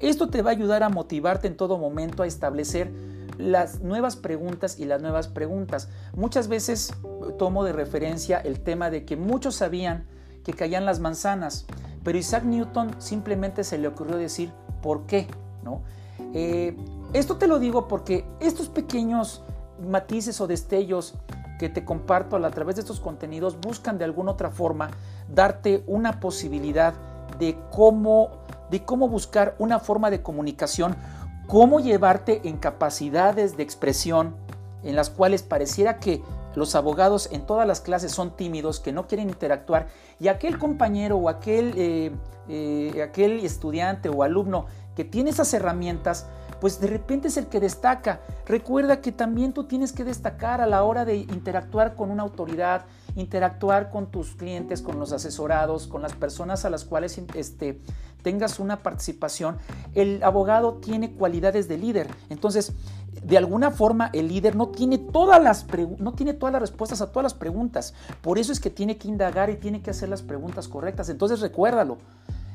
Esto 0.00 0.28
te 0.28 0.42
va 0.42 0.50
a 0.50 0.54
ayudar 0.54 0.82
a 0.82 0.88
motivarte 0.88 1.46
en 1.46 1.56
todo 1.56 1.78
momento 1.78 2.22
a 2.22 2.26
establecer 2.26 2.90
las 3.38 3.80
nuevas 3.80 4.16
preguntas 4.16 4.78
y 4.78 4.84
las 4.84 5.00
nuevas 5.00 5.28
preguntas. 5.28 5.88
Muchas 6.14 6.48
veces 6.48 6.92
tomo 7.38 7.64
de 7.64 7.72
referencia 7.72 8.38
el 8.38 8.60
tema 8.60 8.90
de 8.90 9.04
que 9.04 9.16
muchos 9.16 9.56
sabían 9.56 10.06
que 10.44 10.52
caían 10.52 10.86
las 10.86 11.00
manzanas, 11.00 11.66
pero 12.02 12.18
Isaac 12.18 12.44
Newton 12.44 12.94
simplemente 12.98 13.62
se 13.62 13.78
le 13.78 13.88
ocurrió 13.88 14.16
decir 14.16 14.52
¿por 14.82 15.06
qué? 15.06 15.26
¿No? 15.62 15.82
Eh, 16.34 16.76
esto 17.12 17.36
te 17.36 17.46
lo 17.46 17.58
digo 17.58 17.88
porque 17.88 18.24
estos 18.40 18.68
pequeños 18.68 19.42
matices 19.80 20.40
o 20.40 20.46
destellos 20.46 21.14
que 21.58 21.68
te 21.68 21.84
comparto 21.84 22.36
a 22.36 22.50
través 22.50 22.76
de 22.76 22.82
estos 22.82 23.00
contenidos 23.00 23.60
buscan 23.60 23.98
de 23.98 24.04
alguna 24.04 24.32
otra 24.32 24.50
forma 24.50 24.90
darte 25.28 25.84
una 25.86 26.20
posibilidad 26.20 26.94
de 27.38 27.58
cómo, 27.70 28.30
de 28.70 28.84
cómo 28.84 29.08
buscar 29.08 29.54
una 29.58 29.78
forma 29.78 30.10
de 30.10 30.22
comunicación 30.22 30.96
cómo 31.50 31.80
llevarte 31.80 32.42
en 32.44 32.58
capacidades 32.58 33.56
de 33.56 33.64
expresión 33.64 34.36
en 34.84 34.94
las 34.94 35.10
cuales 35.10 35.42
pareciera 35.42 35.98
que 35.98 36.22
los 36.54 36.76
abogados 36.76 37.28
en 37.32 37.44
todas 37.44 37.66
las 37.66 37.80
clases 37.80 38.12
son 38.12 38.36
tímidos, 38.36 38.78
que 38.78 38.92
no 38.92 39.08
quieren 39.08 39.28
interactuar, 39.28 39.88
y 40.20 40.28
aquel 40.28 40.58
compañero 40.58 41.16
o 41.16 41.28
aquel, 41.28 41.74
eh, 41.76 42.12
eh, 42.48 43.02
aquel 43.02 43.44
estudiante 43.44 44.08
o 44.08 44.22
alumno 44.22 44.66
que 44.94 45.04
tiene 45.04 45.30
esas 45.30 45.52
herramientas 45.52 46.26
pues 46.60 46.80
de 46.80 46.86
repente 46.86 47.28
es 47.28 47.36
el 47.36 47.46
que 47.46 47.60
destaca. 47.60 48.20
Recuerda 48.46 49.00
que 49.00 49.12
también 49.12 49.52
tú 49.52 49.64
tienes 49.64 49.92
que 49.92 50.04
destacar 50.04 50.60
a 50.60 50.66
la 50.66 50.82
hora 50.84 51.04
de 51.04 51.16
interactuar 51.16 51.94
con 51.94 52.10
una 52.10 52.22
autoridad, 52.22 52.84
interactuar 53.16 53.90
con 53.90 54.10
tus 54.10 54.34
clientes, 54.34 54.82
con 54.82 54.98
los 54.98 55.12
asesorados, 55.12 55.86
con 55.86 56.02
las 56.02 56.12
personas 56.14 56.64
a 56.64 56.70
las 56.70 56.84
cuales 56.84 57.18
este, 57.34 57.80
tengas 58.22 58.58
una 58.60 58.82
participación. 58.82 59.58
El 59.94 60.22
abogado 60.22 60.74
tiene 60.74 61.12
cualidades 61.12 61.68
de 61.68 61.78
líder. 61.78 62.08
Entonces, 62.28 62.72
de 63.22 63.38
alguna 63.38 63.70
forma 63.70 64.10
el 64.12 64.28
líder 64.28 64.56
no 64.56 64.68
tiene, 64.68 64.98
todas 64.98 65.42
las 65.42 65.66
no 65.98 66.12
tiene 66.12 66.32
todas 66.32 66.52
las 66.52 66.62
respuestas 66.62 67.00
a 67.00 67.10
todas 67.10 67.24
las 67.24 67.34
preguntas. 67.34 67.94
Por 68.22 68.38
eso 68.38 68.52
es 68.52 68.60
que 68.60 68.70
tiene 68.70 68.96
que 68.96 69.08
indagar 69.08 69.50
y 69.50 69.56
tiene 69.56 69.82
que 69.82 69.90
hacer 69.90 70.08
las 70.08 70.22
preguntas 70.22 70.68
correctas. 70.68 71.08
Entonces 71.08 71.40
recuérdalo. 71.40 71.98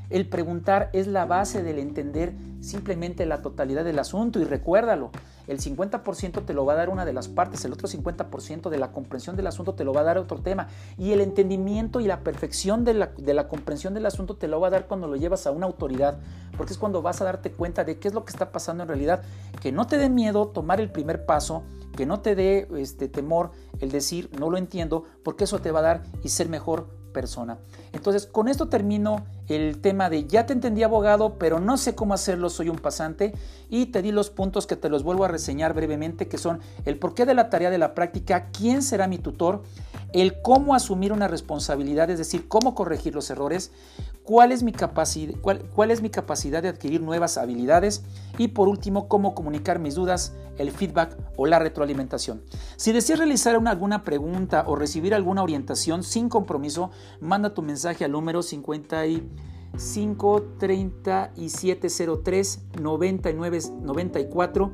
El 0.09 0.27
preguntar 0.27 0.89
es 0.93 1.07
la 1.07 1.25
base 1.25 1.63
del 1.63 1.79
entender 1.79 2.33
simplemente 2.61 3.25
la 3.25 3.41
totalidad 3.41 3.83
del 3.83 3.99
asunto 3.99 4.39
y 4.39 4.43
recuérdalo, 4.43 5.11
el 5.47 5.59
50% 5.59 6.45
te 6.45 6.53
lo 6.53 6.65
va 6.65 6.73
a 6.73 6.77
dar 6.77 6.89
una 6.89 7.05
de 7.05 7.13
las 7.13 7.27
partes, 7.27 7.63
el 7.65 7.73
otro 7.73 7.87
50% 7.87 8.69
de 8.69 8.77
la 8.77 8.91
comprensión 8.91 9.35
del 9.35 9.47
asunto 9.47 9.75
te 9.75 9.83
lo 9.83 9.93
va 9.93 10.01
a 10.01 10.05
dar 10.05 10.17
otro 10.17 10.39
tema 10.39 10.67
y 10.97 11.11
el 11.11 11.21
entendimiento 11.21 11.99
y 11.99 12.07
la 12.07 12.21
perfección 12.21 12.83
de 12.83 12.95
la, 12.95 13.07
de 13.17 13.33
la 13.33 13.47
comprensión 13.47 13.93
del 13.93 14.05
asunto 14.05 14.35
te 14.35 14.47
lo 14.47 14.59
va 14.59 14.67
a 14.67 14.71
dar 14.71 14.87
cuando 14.87 15.07
lo 15.07 15.15
llevas 15.15 15.45
a 15.45 15.51
una 15.51 15.67
autoridad, 15.67 16.17
porque 16.57 16.73
es 16.73 16.79
cuando 16.79 17.01
vas 17.01 17.21
a 17.21 17.25
darte 17.25 17.51
cuenta 17.51 17.83
de 17.83 17.99
qué 17.99 18.07
es 18.07 18.13
lo 18.13 18.25
que 18.25 18.31
está 18.31 18.51
pasando 18.51 18.83
en 18.83 18.89
realidad, 18.89 19.21
que 19.61 19.71
no 19.71 19.85
te 19.85 19.97
dé 19.97 20.09
miedo 20.09 20.47
tomar 20.47 20.81
el 20.81 20.91
primer 20.91 21.25
paso, 21.25 21.63
que 21.95 22.05
no 22.05 22.21
te 22.21 22.35
dé 22.35 22.67
este 22.77 23.07
temor 23.07 23.51
el 23.79 23.91
decir 23.91 24.29
no 24.39 24.49
lo 24.49 24.57
entiendo, 24.57 25.03
porque 25.23 25.43
eso 25.43 25.59
te 25.59 25.71
va 25.71 25.79
a 25.79 25.83
dar 25.83 26.03
y 26.23 26.29
ser 26.29 26.49
mejor 26.49 27.04
persona. 27.15 27.57
Entonces, 27.93 28.27
con 28.27 28.49
esto 28.49 28.67
termino 28.67 29.23
el 29.47 29.79
tema 29.79 30.09
de 30.09 30.25
ya 30.25 30.45
te 30.45 30.51
entendí 30.51 30.83
abogado, 30.83 31.35
pero 31.39 31.61
no 31.61 31.77
sé 31.77 31.95
cómo 31.95 32.13
hacerlo, 32.13 32.49
soy 32.49 32.67
un 32.67 32.77
pasante 32.77 33.33
y 33.69 33.85
te 33.85 34.01
di 34.01 34.11
los 34.11 34.29
puntos 34.29 34.67
que 34.67 34.75
te 34.75 34.89
los 34.89 35.03
vuelvo 35.03 35.23
a 35.23 35.29
reseñar 35.29 35.73
brevemente, 35.73 36.27
que 36.27 36.37
son 36.37 36.59
el 36.83 36.97
porqué 36.97 37.25
de 37.25 37.33
la 37.33 37.49
tarea 37.49 37.69
de 37.69 37.77
la 37.77 37.95
práctica, 37.95 38.49
quién 38.51 38.83
será 38.83 39.07
mi 39.07 39.17
tutor, 39.17 39.63
el 40.21 40.41
cómo 40.41 40.75
asumir 40.75 41.11
una 41.11 41.27
responsabilidad, 41.27 42.09
es 42.09 42.17
decir, 42.17 42.47
cómo 42.47 42.73
corregir 42.73 43.13
los 43.13 43.29
errores, 43.29 43.73
cuál 44.23 44.53
es 44.53 44.63
mi, 44.63 44.71
capacidad, 44.71 45.37
cuál, 45.41 45.91
es 45.91 46.01
mi 46.01 46.09
capacidad 46.09 46.63
de 46.63 46.69
adquirir 46.69 47.01
nuevas 47.01 47.37
habilidades 47.37 48.05
y 48.37 48.47
por 48.47 48.69
último, 48.69 49.09
cómo 49.09 49.35
comunicar 49.35 49.79
mis 49.79 49.95
dudas, 49.95 50.33
el 50.57 50.71
feedback 50.71 51.17
o 51.35 51.47
la 51.47 51.59
retroalimentación. 51.59 52.43
Si 52.77 52.93
deseas 52.93 53.19
realizar 53.19 53.61
alguna 53.67 54.05
pregunta 54.05 54.63
o 54.67 54.77
recibir 54.77 55.13
alguna 55.13 55.43
orientación 55.43 56.01
sin 56.01 56.29
compromiso, 56.29 56.91
manda 57.19 57.53
tu 57.53 57.61
mensaje 57.61 58.05
al 58.05 58.13
número 58.13 58.41
55 58.41 60.43
3703 60.57 62.59
9994 62.81 64.71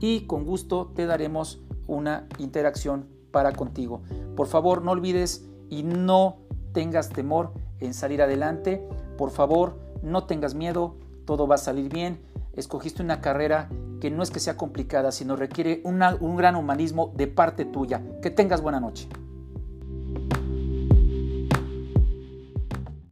y 0.00 0.26
con 0.26 0.44
gusto 0.44 0.92
te 0.94 1.06
daremos 1.06 1.62
una 1.86 2.28
interacción 2.38 3.11
para 3.32 3.52
contigo. 3.52 4.02
Por 4.36 4.46
favor, 4.46 4.82
no 4.82 4.92
olvides 4.92 5.44
y 5.68 5.82
no 5.82 6.36
tengas 6.72 7.08
temor 7.08 7.52
en 7.80 7.94
salir 7.94 8.22
adelante. 8.22 8.86
Por 9.18 9.30
favor, 9.30 9.78
no 10.02 10.24
tengas 10.24 10.54
miedo, 10.54 10.94
todo 11.24 11.48
va 11.48 11.56
a 11.56 11.58
salir 11.58 11.92
bien. 11.92 12.20
Escogiste 12.54 13.02
una 13.02 13.20
carrera 13.20 13.68
que 14.00 14.10
no 14.10 14.22
es 14.22 14.30
que 14.30 14.40
sea 14.40 14.56
complicada, 14.56 15.10
sino 15.10 15.36
requiere 15.36 15.80
un 15.84 16.36
gran 16.36 16.56
humanismo 16.56 17.12
de 17.16 17.26
parte 17.26 17.64
tuya. 17.64 18.02
Que 18.20 18.30
tengas 18.30 18.60
buena 18.60 18.78
noche. 18.78 19.08